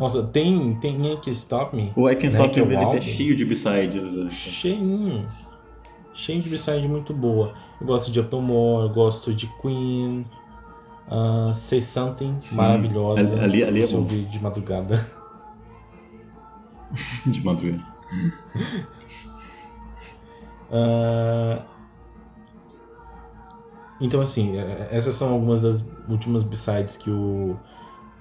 Nossa, 0.00 0.22
tem, 0.22 0.74
tem 0.76 1.12
aqui 1.12 1.30
Stop 1.30 1.76
Me. 1.76 1.92
O 1.94 2.08
I 2.08 2.14
Can't 2.16 2.34
né, 2.34 2.40
Stop 2.42 2.58
é 2.58 2.62
o 2.62 2.64
You, 2.66 2.72
ele 2.72 2.84
álbum. 2.84 2.96
é 2.98 3.00
cheio 3.00 3.36
de 3.36 3.44
B-sides. 3.44 4.12
né? 4.14 4.30
Cheinho. 4.30 5.26
Cheio 6.14 6.40
de 6.42 6.48
b 6.48 6.88
muito 6.88 7.12
boa. 7.14 7.52
Eu 7.80 7.86
gosto 7.86 8.10
de 8.10 8.18
Upton 8.18 8.40
More, 8.40 8.88
eu 8.88 8.94
gosto 8.94 9.32
de 9.34 9.46
Queen. 9.60 10.26
ah, 11.08 11.52
Say 11.54 11.82
Something, 11.82 12.40
Sim. 12.40 12.56
maravilhosa. 12.56 13.42
Ali- 13.42 13.62
ali 13.62 13.82
é 13.82 13.86
Você 13.86 13.94
bom. 13.96 14.04
de 14.06 14.42
madrugada. 14.42 15.06
De 17.26 17.44
madrugada. 17.44 17.84
Ah, 20.72 21.62
Então, 24.00 24.20
assim, 24.22 24.56
é- 24.56 24.88
essas 24.92 25.14
são 25.14 25.32
algumas 25.32 25.60
das 25.60 25.84
últimas 26.08 26.42
b-sides 26.42 26.96
que 26.96 27.10
o, 27.10 27.56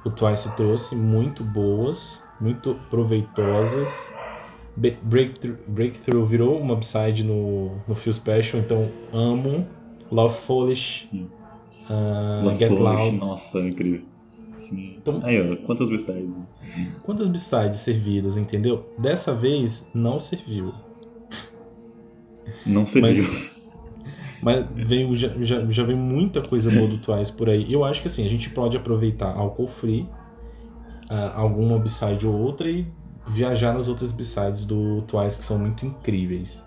o 0.06 0.10
Twice 0.10 0.56
trouxe, 0.56 0.96
muito 0.96 1.44
boas, 1.44 2.22
muito 2.40 2.76
proveitosas. 2.90 4.10
Breakthrough, 5.04 5.58
Breakthrough 5.68 6.26
virou 6.26 6.58
uma 6.58 6.76
b-side 6.76 7.24
no, 7.24 7.72
no 7.88 7.96
Feel 7.96 8.14
Special, 8.14 8.62
então 8.62 8.90
amo. 9.12 9.68
Love 10.12 10.36
Foolish, 10.40 11.08
Hum. 11.14 11.28
ah, 11.90 12.42
Love 12.44 12.58
Get 12.58 12.68
Flourish, 12.70 13.04
Loud. 13.12 13.18
nossa, 13.18 13.60
incrível. 13.60 14.02
Sim. 14.58 14.96
Então- 14.98 15.22
Aí, 15.24 15.40
ó, 15.52 15.56
quantas 15.66 15.90
B-sides? 15.90 16.34
Quantas 17.04 17.28
b-sides 17.28 17.80
servidas, 17.80 18.36
entendeu? 18.38 18.90
Dessa 18.98 19.34
vez, 19.36 19.88
não 19.94 20.20
serviu. 20.20 20.74
Não 22.66 22.86
serviu. 22.86 23.24
Mas 23.24 23.59
veio, 24.74 25.16
já, 25.16 25.30
já, 25.40 25.66
já 25.66 25.84
veio 25.84 25.98
muita 25.98 26.42
coisa 26.42 26.72
boa 26.72 26.88
do 26.88 26.98
Twice 26.98 27.32
por 27.32 27.50
aí. 27.50 27.72
Eu 27.72 27.84
acho 27.84 28.02
que 28.02 28.08
assim, 28.08 28.26
a 28.26 28.30
gente 28.30 28.50
pode 28.50 28.78
aproveitar 28.78 29.32
álcool 29.36 29.68
free, 29.68 30.08
ah, 31.10 31.34
alguma 31.36 31.78
b-side 31.80 32.26
ou 32.26 32.34
outra 32.36 32.70
e 32.70 32.88
viajar 33.28 33.74
nas 33.74 33.88
outras 33.88 34.12
b-sides 34.12 34.66
do 34.66 35.02
Twice 35.04 35.38
que 35.38 35.44
são 35.44 35.58
muito 35.58 35.86
incríveis. 35.86 36.64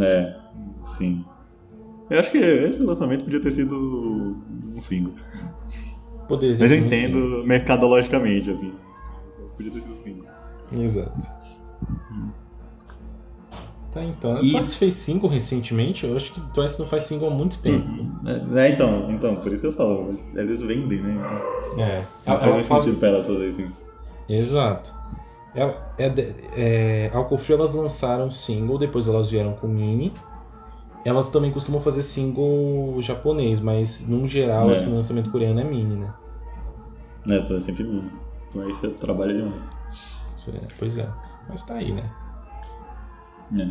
É, 0.00 0.36
sim. 0.82 1.24
Eu 2.08 2.20
acho 2.20 2.30
que 2.30 2.38
esse 2.38 2.80
lançamento 2.80 3.24
podia 3.24 3.40
ter 3.40 3.52
sido 3.52 4.36
um 4.74 4.80
single. 4.80 5.14
Poderia 6.28 6.56
Mas 6.58 6.70
eu 6.70 6.76
sido 6.76 6.84
um 6.84 6.86
entendo 6.86 7.44
mercadologicamente, 7.46 8.50
assim. 8.50 8.72
Podia 9.56 9.72
ter 9.72 9.80
sido 9.80 9.94
um 9.94 10.02
single. 10.02 10.26
single. 10.70 10.84
Exato. 10.84 11.42
Tá, 13.92 14.02
então. 14.02 14.42
E- 14.42 14.52
Twice 14.52 14.74
fez 14.76 14.94
single 14.96 15.28
recentemente? 15.28 16.06
Eu 16.06 16.16
acho 16.16 16.32
que 16.32 16.40
Twice 16.52 16.80
não 16.80 16.86
faz 16.86 17.04
single 17.04 17.28
há 17.28 17.30
muito 17.30 17.58
tempo. 17.58 17.86
É, 18.26 18.66
é, 18.66 18.68
então, 18.70 19.10
então, 19.10 19.36
por 19.36 19.52
isso 19.52 19.60
que 19.62 19.68
eu 19.68 19.72
falo, 19.74 20.08
eles, 20.08 20.34
eles 20.34 20.60
vendem, 20.62 21.00
né? 21.02 21.14
Então, 21.72 21.84
É. 21.84 21.98
não 22.26 22.34
Ela, 22.34 22.38
faz 22.38 22.54
mais 22.54 22.66
faz, 22.68 22.84
sentido 22.84 22.98
pra 22.98 23.08
elas 23.08 23.26
fazerem 23.26 23.48
assim. 23.48 23.70
Exato. 24.28 24.94
Ela, 25.54 25.94
é, 25.98 26.08
de- 26.08 26.34
é, 26.56 27.10
Alcohol 27.12 27.36
Free 27.38 27.54
elas 27.54 27.74
lançaram 27.74 28.30
single, 28.30 28.78
depois 28.78 29.06
elas 29.08 29.30
vieram 29.30 29.52
com 29.52 29.66
mini. 29.68 30.12
Elas 31.04 31.28
também 31.28 31.50
costumam 31.50 31.80
fazer 31.80 32.02
single 32.02 32.96
japonês, 33.02 33.60
mas 33.60 34.06
num 34.08 34.26
geral, 34.26 34.68
É. 34.70 34.72
assim, 34.72 34.90
o 34.90 34.94
lançamento 34.94 35.30
coreano 35.30 35.60
é 35.60 35.64
mini, 35.64 35.96
né? 35.96 36.14
É, 37.28 37.36
então 37.38 37.56
é 37.56 37.60
sempre 37.60 37.84
mim. 37.84 38.10
Então 38.48 38.62
aí 38.62 38.72
você 38.72 38.88
trabalha 38.88 39.34
demais. 39.34 39.60
É- 40.48 40.66
pois 40.78 40.96
é. 40.96 41.08
Mas 41.48 41.62
tá 41.62 41.74
aí, 41.74 41.92
né? 41.92 42.08
É. 43.58 43.68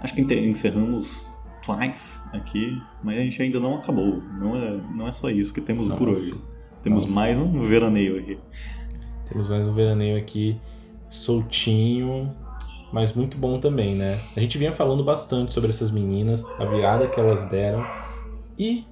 Acho 0.00 0.14
que 0.14 0.20
encerramos 0.20 1.26
Twice 1.62 2.20
aqui, 2.32 2.80
mas 3.02 3.18
a 3.18 3.22
gente 3.22 3.42
ainda 3.42 3.58
não 3.58 3.76
acabou. 3.76 4.22
Não 4.38 4.56
é, 4.56 4.80
não 4.94 5.08
é 5.08 5.12
só 5.12 5.28
isso 5.28 5.52
que 5.52 5.60
temos 5.60 5.88
Não, 5.88 5.96
por 5.96 6.08
hoje. 6.08 6.34
Temos 6.82 7.04
Não. 7.04 7.12
mais 7.12 7.38
um 7.38 7.60
veraneio 7.62 8.18
aqui. 8.18 8.38
Temos 9.28 9.48
mais 9.48 9.66
um 9.66 9.72
veraneio 9.72 10.16
aqui 10.16 10.56
soltinho, 11.08 12.32
mas 12.92 13.12
muito 13.14 13.36
bom 13.36 13.58
também, 13.58 13.94
né? 13.94 14.18
A 14.36 14.40
gente 14.40 14.56
vinha 14.58 14.72
falando 14.72 15.02
bastante 15.02 15.52
sobre 15.52 15.70
essas 15.70 15.90
meninas, 15.90 16.44
a 16.58 16.64
virada 16.64 17.08
que 17.08 17.18
elas 17.18 17.44
deram 17.44 17.84
e 18.58 18.84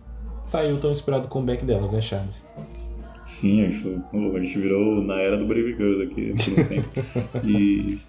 saiu 0.43 0.79
tão 0.79 0.93
esperado 0.93 1.29
comeback 1.29 1.65
delas, 1.65 1.93
né, 1.93 2.01
Charles? 2.01 2.45
Sim, 3.23 3.63
a 3.63 3.71
gente, 3.71 3.79
foi, 3.79 4.37
a 4.37 4.41
gente 4.41 4.59
virou 4.59 5.03
na 5.03 5.15
era 5.21 5.39
do 5.39 5.47
Brave 5.47 5.75
Girls 5.77 6.03
aqui. 6.03 6.35
E. 7.45 8.01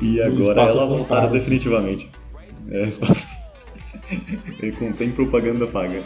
e 0.00 0.20
agora 0.22 0.62
elas 0.62 0.88
voltaram 0.90 1.30
definitivamente. 1.30 2.10
É, 2.70 2.82
espaço. 2.82 3.26
E 4.62 4.70
contém 4.72 5.10
propaganda 5.10 5.66
paga. 5.66 6.02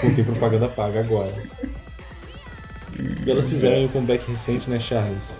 Contém 0.00 0.24
propaganda 0.24 0.66
paga 0.68 1.00
agora. 1.00 1.34
E 3.26 3.30
elas 3.30 3.48
fizeram 3.48 3.84
um 3.84 3.88
comeback 3.88 4.30
recente, 4.30 4.70
né, 4.70 4.80
Charles? 4.80 5.32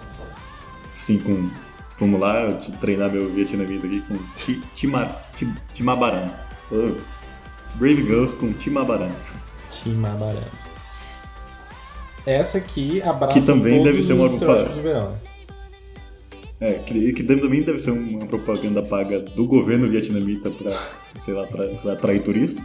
Sim, 0.92 1.18
com. 1.18 1.50
Vamos 1.98 2.20
lá, 2.20 2.52
treinar 2.80 3.10
meu 3.10 3.30
vietnamita 3.32 3.86
aqui 3.86 4.00
com 4.02 4.14
Ti- 4.34 4.60
Tima- 4.74 5.16
Ti- 5.36 5.52
Timabaran. 5.72 6.26
Oh. 6.70 6.94
Brave 7.76 8.04
Girls 8.04 8.34
com 8.36 8.52
Timabaran. 8.52 9.10
Kimabarã. 9.70 10.40
Essa 12.26 12.58
aqui 12.58 13.00
abraça 13.02 13.38
Que 13.38 13.46
também 13.46 13.82
deve 13.82 14.02
ser 14.02 14.12
uma 14.12 14.28
verão. 14.28 15.16
É, 16.60 16.74
que, 16.74 17.12
que 17.14 17.22
também 17.22 17.62
deve 17.62 17.78
ser 17.78 17.90
uma 17.90 18.26
propaganda 18.26 18.82
paga 18.82 19.18
do 19.20 19.46
governo 19.46 19.88
vietnamita 19.88 20.50
pra, 20.50 20.72
sei 21.18 21.32
lá, 21.32 21.46
pra, 21.46 21.66
pra 21.68 21.92
atrair 21.94 22.22
turista. 22.22 22.62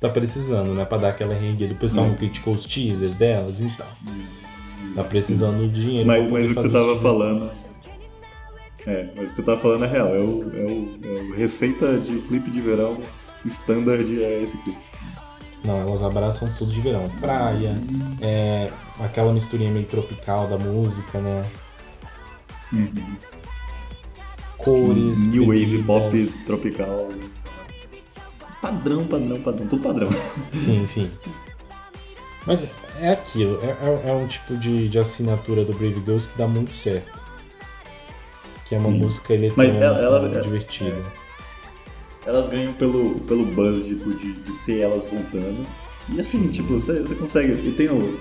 Tá 0.00 0.08
precisando, 0.10 0.74
né? 0.74 0.84
Pra 0.84 0.98
dar 0.98 1.08
aquela 1.10 1.34
rengueira. 1.34 1.72
O 1.74 1.76
pessoal 1.76 2.06
Hum. 2.06 2.10
não 2.10 2.16
criticou 2.16 2.54
os 2.54 2.64
teasers 2.64 3.14
delas, 3.14 3.60
então. 3.60 3.86
Tá 4.94 5.02
precisando 5.04 5.66
de 5.72 5.82
dinheiro. 5.82 6.06
Mas, 6.06 6.30
mas 6.30 6.50
o 6.50 6.54
que 6.54 6.60
você 6.60 6.68
tava 6.68 6.98
falando. 6.98 7.50
É, 8.86 9.08
mas 9.16 9.32
o 9.32 9.34
que 9.34 9.40
eu 9.40 9.44
tava 9.44 9.60
falando 9.60 9.84
é 9.84 9.88
real. 9.88 10.14
É 10.14 10.18
o, 10.18 10.42
é 10.54 10.64
o, 10.64 10.98
é 11.02 11.20
o 11.22 11.34
receita 11.34 11.98
de 11.98 12.18
clipe 12.20 12.50
de 12.50 12.60
verão 12.60 12.98
standard 13.44 14.22
é 14.22 14.42
esse 14.42 14.56
clipe. 14.58 14.78
Não, 15.68 15.76
elas 15.76 16.02
abraçam 16.02 16.48
tudo 16.56 16.72
de 16.72 16.80
verão. 16.80 17.06
Praia, 17.20 17.76
é, 18.22 18.70
aquela 19.00 19.32
misturinha 19.34 19.70
meio 19.70 19.84
tropical 19.84 20.46
da 20.48 20.56
música, 20.56 21.20
né? 21.20 21.44
Cores. 24.56 25.18
New 25.26 25.46
wave, 25.46 25.66
bebidas. 25.66 25.86
pop, 25.86 26.26
tropical. 26.46 27.08
Padrão, 28.62 29.06
padrão, 29.06 29.40
padrão. 29.40 29.66
Tudo 29.68 29.82
padrão. 29.82 30.08
Sim, 30.54 30.86
sim. 30.88 31.10
Mas 32.46 32.66
é 32.98 33.10
aquilo, 33.10 33.58
é, 33.62 33.76
é- 33.86 34.08
é 34.08 34.12
um 34.14 34.26
tipo 34.26 34.56
de, 34.56 34.88
de 34.88 34.98
assinatura 34.98 35.64
do 35.66 35.72
Brave 35.74 35.96
Girls 36.04 36.28
que 36.28 36.38
dá 36.38 36.48
muito 36.48 36.72
certo. 36.72 37.18
que 38.64 38.74
é 38.74 38.78
uma 38.78 38.90
Sim. 38.90 38.98
música 38.98 39.32
eletrônica 39.34 39.78
ela- 39.78 39.98
ela- 39.98 40.42
divertida. 40.42 40.96
Elas 42.26 42.46
ganham 42.46 42.72
pelo, 42.74 43.20
pelo 43.20 43.44
buzz 43.46 43.86
tipo, 43.86 44.12
de, 44.14 44.32
de 44.32 44.52
ser 44.52 44.80
elas 44.80 45.04
voltando. 45.04 45.66
E 46.10 46.20
assim, 46.20 46.48
tipo, 46.48 46.74
você, 46.74 47.00
você 47.00 47.14
consegue. 47.14 47.52
E 47.68 47.72
tem 47.72 47.88
o. 47.88 48.18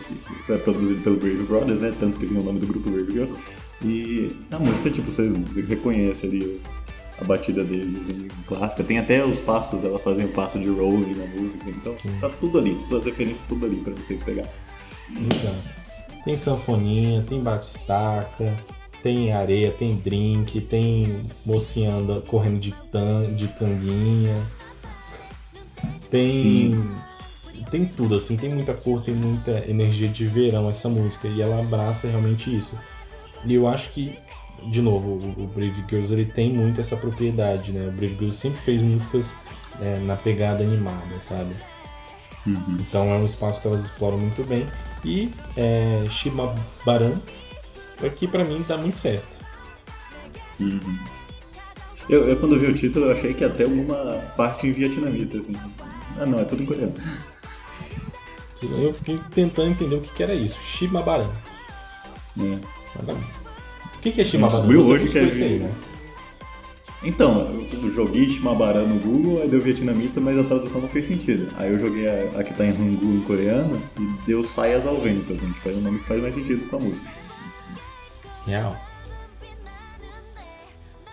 É 0.50 0.58
produzido 0.58 1.02
pelo 1.02 1.18
Brave 1.18 1.44
Brothers, 1.44 1.80
né? 1.80 1.94
Tanto 2.00 2.20
que 2.20 2.26
tem 2.26 2.38
o 2.38 2.44
nome 2.44 2.60
do 2.60 2.68
grupo 2.68 2.90
Brave 2.90 3.12
Girls. 3.12 3.34
E 3.84 4.36
a 4.52 4.60
música, 4.60 4.90
tipo, 4.90 5.10
você 5.10 5.32
reconhece 5.68 6.26
ali 6.26 6.62
a 7.20 7.24
batida 7.24 7.64
deles, 7.64 8.02
assim, 8.02 8.28
clássica. 8.48 8.84
Tem 8.84 9.00
até 9.00 9.24
os 9.24 9.40
passos, 9.40 9.84
elas 9.84 10.02
fazem 10.02 10.26
o 10.26 10.30
passo 10.30 10.60
de 10.60 10.68
rolling 10.68 11.16
na 11.16 11.26
música. 11.28 11.70
Então 11.70 11.96
tá 12.20 12.30
tudo 12.30 12.60
ali, 12.60 12.76
todas 12.90 13.00
as 13.00 13.06
referências 13.06 13.44
tudo 13.48 13.66
ali 13.66 13.78
pra 13.78 13.94
vocês 13.94 14.22
pegar. 14.24 14.48
Então, 15.10 15.56
tem 16.26 16.36
sanfoninha, 16.36 17.24
tem 17.28 17.42
batistaca, 17.42 18.56
tem 19.02 19.32
areia, 19.32 19.72
tem 19.72 19.96
drink, 19.96 20.60
tem 20.62 21.22
mocinha 21.46 21.94
anda 21.94 22.22
correndo 22.22 22.60
de, 22.60 22.74
tan, 22.92 23.34
de 23.34 23.48
canguinha. 23.48 24.36
Tem. 26.10 26.72
Tem 27.70 27.86
tudo, 27.86 28.16
assim, 28.16 28.38
tem 28.38 28.50
muita 28.50 28.74
cor, 28.74 29.02
tem 29.04 29.14
muita 29.14 29.70
energia 29.70 30.08
de 30.08 30.26
verão 30.26 30.70
essa 30.70 30.88
música. 30.88 31.28
E 31.28 31.42
ela 31.42 31.60
abraça 31.60 32.08
realmente 32.08 32.56
isso. 32.56 32.78
E 33.46 33.54
eu 33.54 33.68
acho 33.68 33.90
que, 33.92 34.18
de 34.72 34.82
novo, 34.82 35.34
o, 35.38 35.48
Brave 35.48 35.84
Girls 35.90 36.14
ele 36.14 36.26
tem 36.26 36.54
muito 36.54 36.80
essa 36.80 36.96
propriedade, 36.96 37.72
né? 37.72 37.88
O 37.88 37.92
Brave 37.92 38.16
Girls 38.16 38.38
sempre 38.38 38.60
fez 38.62 38.82
músicas 38.82 39.36
é, 39.82 40.00
na 40.00 40.16
pegada 40.16 40.64
animada, 40.64 41.22
sabe? 41.22 41.54
Então 42.80 43.14
é 43.14 43.18
um 43.18 43.26
espaço 43.26 43.62
que 43.62 43.68
elas 43.68 43.84
exploram 43.84 44.18
muito 44.18 44.48
bem. 44.48 44.66
E 45.04 45.30
é, 45.58 46.08
Shimabaran, 46.10 47.20
aqui 48.06 48.28
pra 48.28 48.44
mim 48.44 48.64
dá 48.68 48.78
muito 48.78 48.98
certo. 48.98 49.38
Eu, 52.10 52.24
eu, 52.24 52.38
quando 52.38 52.60
vi 52.60 52.68
o 52.68 52.74
título, 52.74 53.06
eu 53.06 53.12
achei 53.14 53.34
que 53.34 53.48
ter 53.50 53.64
alguma 53.64 53.96
parte 54.36 54.68
em 54.68 54.72
vietnamita, 54.72 55.38
assim. 55.40 55.56
Ah, 56.20 56.26
não, 56.26 56.40
é 56.40 56.46
tudo 56.46 56.64
em 56.64 56.66
coreano. 56.66 56.94
Eu 58.62 58.94
fiquei 58.94 59.20
tentando 59.32 59.72
entender 59.72 59.96
o 59.96 60.02
que, 60.02 60.10
que 60.14 60.24
era 60.24 60.34
isso. 60.34 60.60
Shimabaran. 60.62 61.30
É. 62.40 62.58
Tá. 63.06 63.14
O 63.14 64.00
que, 64.02 64.12
que 64.12 64.22
é 64.22 64.26
Shimabaran? 64.26 64.58
Descobriu 64.58 64.88
hoje 64.88 65.10
que 65.10 65.20
é 65.20 65.24
isso 65.24 65.44
aí, 65.44 65.60
né? 65.60 65.70
Então, 67.04 67.52
eu 67.72 67.92
joguei 67.92 68.28
Shimabará 68.28 68.82
no 68.82 69.00
Google, 69.00 69.42
aí 69.42 69.50
deu 69.50 69.62
vietnamita, 69.62 70.20
mas 70.20 70.38
a 70.40 70.44
tradução 70.44 70.82
não 70.82 70.90
fez 70.90 71.06
sentido. 71.06 71.52
Aí 71.58 71.72
eu 71.72 71.78
joguei 71.78 72.08
a, 72.08 72.40
a 72.40 72.44
que 72.44 72.54
tá 72.54 72.66
em 72.66 72.72
Hangul 72.72 73.16
em 73.16 73.22
coreano 73.22 73.82
e 74.00 74.26
deu 74.26 74.44
Saias 74.44 74.86
ao 74.86 75.00
Vento, 75.00 75.32
assim, 75.32 75.52
que 75.52 75.60
faz 75.60 75.78
um 75.78 75.82
nome 75.82 76.00
que 76.00 76.08
faz 76.08 76.22
mais 76.22 76.34
sentido 76.34 76.68
com 76.68 76.78
a 76.78 76.80
música. 76.80 77.27
Real. 78.48 78.78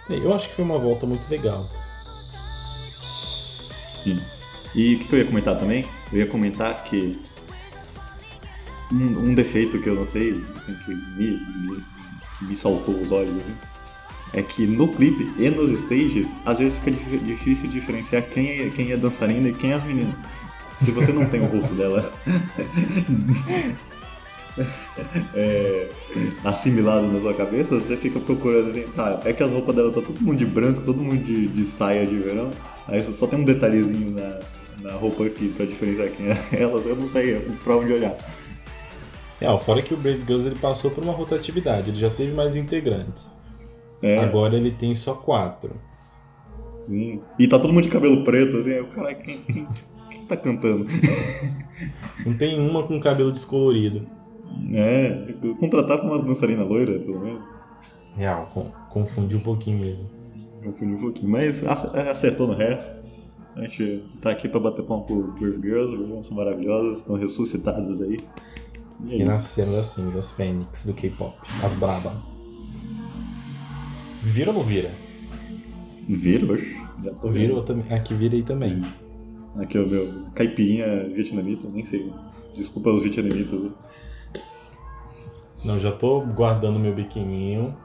Eu 0.09 0.33
acho 0.33 0.49
que 0.49 0.55
foi 0.55 0.65
uma 0.65 0.79
volta 0.79 1.05
muito 1.05 1.29
legal. 1.29 1.69
Sim. 3.91 4.23
E 4.75 4.95
o 4.95 4.99
que, 5.01 5.13
eu 5.13 5.19
ia 5.19 5.25
comentar 5.25 5.59
também? 5.59 5.85
Eu 6.13 6.21
ia 6.21 6.27
comentar 6.27 6.85
que 6.85 7.21
um, 8.93 9.31
um 9.31 9.35
defeito 9.35 9.81
que 9.81 9.89
eu 9.89 9.95
notei, 9.95 10.45
assim, 10.57 10.75
que 10.85 10.95
me, 10.95 11.39
me, 11.39 11.85
me 12.43 12.57
saltou 12.57 12.95
os 12.95 13.11
olhos, 13.11 13.35
assim, 13.37 13.55
é 14.35 14.43
que 14.43 14.67
no 14.67 14.89
clipe 14.89 15.33
e 15.39 15.49
nos 15.51 15.71
stages, 15.71 16.29
às 16.45 16.59
vezes 16.59 16.79
fica 16.79 16.91
dif- 16.93 17.25
difícil 17.25 17.69
diferenciar 17.69 18.23
quem 18.29 18.49
é, 18.49 18.71
quem 18.71 18.93
é 18.93 18.97
dançarina 18.97 19.49
e 19.49 19.55
quem 19.55 19.73
é 19.73 19.75
as 19.75 19.83
meninas. 19.85 20.15
Se 20.85 20.91
você 20.91 21.13
não 21.13 21.27
tem 21.27 21.41
o 21.41 21.47
rosto 21.47 21.73
dela 21.75 22.13
é, 25.35 25.89
assimilado 26.45 27.09
na 27.09 27.21
sua 27.21 27.35
cabeça, 27.35 27.79
você 27.81 27.97
fica 27.97 28.21
procurando 28.21 28.71
assim, 28.71 28.85
tá, 28.95 29.21
é 29.25 29.33
que 29.33 29.43
as 29.43 29.51
roupas 29.51 29.75
dela 29.75 29.91
tá 29.93 30.01
todo 30.01 30.21
mundo 30.21 30.37
de 30.37 30.47
branco, 30.47 30.83
todo 30.83 31.03
mundo 31.03 31.23
de, 31.25 31.49
de 31.49 31.65
saia 31.65 32.07
de 32.07 32.17
verão, 32.17 32.51
aí 32.87 33.03
só- 33.03 33.27
tem 33.27 33.39
um 33.41 33.45
detalhezinho 33.45 34.13
na, 34.13 34.39
na 34.81 34.93
roupa 34.97 35.25
aqui 35.25 35.49
pra 35.49 35.67
diferenciar 35.67 36.09
quem 36.11 36.27
é 36.29 36.39
elas, 36.63 36.87
eu 36.87 36.97
não 36.97 37.07
sei 37.07 37.41
pra 37.65 37.77
onde 37.77 37.93
olhar. 37.93 38.17
Real, 39.41 39.59
fora 39.59 39.83
que 39.83 39.93
o 39.93 39.97
Brave 39.97 40.25
Girls 40.25 40.47
ele 40.47 40.59
passou 40.59 40.91
por 40.91 41.03
uma 41.03 41.13
rotatividade, 41.13 41.91
ele 41.91 41.99
já 41.99 42.11
teve 42.11 42.33
mais 42.33 42.55
integrantes. 42.55 43.29
É, 44.03 44.19
Agora 44.19 44.57
ele 44.57 44.71
tem 44.71 44.95
só 44.95 45.15
quatro. 45.15 45.81
sim. 46.79 47.21
E 47.39 47.49
tá 47.49 47.59
todo 47.59 47.73
mundo 47.73 47.85
de 47.85 47.91
cabelo 47.91 48.23
preto, 48.25 48.59
assim, 48.59 48.73
aí 48.73 48.81
o 48.81 48.87
cara, 48.87 49.15
quem, 49.15 49.41
quem, 49.43 49.67
quem 50.11 50.27
tá 50.27 50.37
cantando? 50.37 50.87
Não 52.25 52.37
tem 52.37 52.59
uma 52.59 52.87
com 52.87 53.01
cabelo 53.01 53.33
descolorido. 53.33 54.07
É, 54.73 55.35
contratar 55.59 55.99
pra 55.99 56.09
umas 56.09 56.23
dançarinas 56.23 56.69
loiras, 56.69 57.03
pelo 57.03 57.21
menos. 57.21 57.43
Real, 58.17 58.51
com, 58.53 58.65
confundi 58.91 59.37
um 59.37 59.41
pouquinho 59.41 59.81
mesmo. 59.81 60.09
Confundi 60.63 60.95
um 60.95 61.01
pouquinho, 61.01 61.31
mas 61.31 61.65
acertou 61.67 62.47
no 62.47 62.55
resto. 62.55 63.03
A 63.57 63.63
gente 63.63 64.03
tá 64.21 64.31
aqui 64.31 64.49
pra 64.49 64.59
bater 64.59 64.85
palma 64.85 65.05
pro 65.05 65.33
Brave 65.33 65.61
Girls, 65.63 65.97
Girls 65.97 66.27
são 66.27 66.37
maravilhosas, 66.37 66.99
estão 66.99 67.17
ressuscitadas 67.17 68.01
aí. 68.01 68.19
E 69.05 69.13
é 69.13 69.17
isso. 69.17 69.25
nasceram 69.27 69.73
das 69.73 69.87
cinzas, 69.89 70.33
fênix 70.33 70.87
do 70.87 70.95
K-pop. 70.95 71.37
As 71.63 71.73
braba. 71.75 72.23
Vira 74.23 74.51
ou 74.51 74.57
não 74.57 74.65
vira? 74.65 74.93
Vira, 76.09 76.53
oxe, 76.53 76.81
já 77.03 77.13
tô 77.13 77.29
Vira 77.29 77.63
também. 77.63 77.93
Aqui 77.93 78.15
vira 78.15 78.35
aí 78.35 78.43
também. 78.43 78.83
Aqui 79.57 79.79
é 79.79 79.81
o 79.81 79.87
meu 79.87 80.25
caipirinha 80.35 81.05
vietnamita, 81.09 81.69
nem 81.69 81.85
sei. 81.85 82.13
Desculpa 82.57 82.91
os 82.91 83.03
vietnamitas. 83.03 83.71
Não, 85.65 85.79
já 85.79 85.91
tô 85.93 86.21
guardando 86.21 86.79
meu 86.79 86.95
biquininho. 86.95 87.77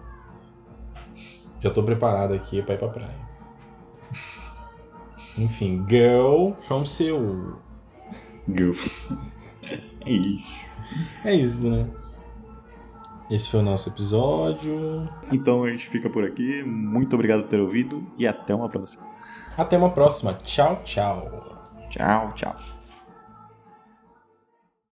Já 1.62 1.70
tô 1.72 1.84
preparado 1.84 2.34
aqui 2.34 2.62
pra 2.62 2.76
ir 2.76 2.78
pra 2.78 2.88
praia. 2.90 3.30
Enfim, 5.38 5.86
Girl 5.88 6.52
from 6.68 6.86
Seoul. 6.86 7.56
Girls. 8.48 9.08
É 10.06 10.12
isso. 10.12 10.66
É 11.24 11.36
isso, 11.36 11.70
né? 11.70 11.88
Esse 13.30 13.48
foi 13.50 13.60
o 13.60 13.64
nosso 13.64 13.90
episódio. 13.90 15.08
Então 15.32 15.64
a 15.64 15.70
gente 15.70 15.88
fica 15.88 16.10
por 16.10 16.24
aqui. 16.24 16.64
Muito 16.64 17.14
obrigado 17.14 17.44
por 17.44 17.50
ter 17.50 17.60
ouvido 17.60 18.04
e 18.18 18.26
até 18.28 18.56
uma 18.56 18.68
próxima. 18.68 19.04
Até 19.56 19.78
uma 19.78 19.92
próxima. 19.92 20.34
Tchau, 20.34 20.82
tchau. 20.84 21.60
Tchau, 21.90 22.34
tchau. 22.34 22.79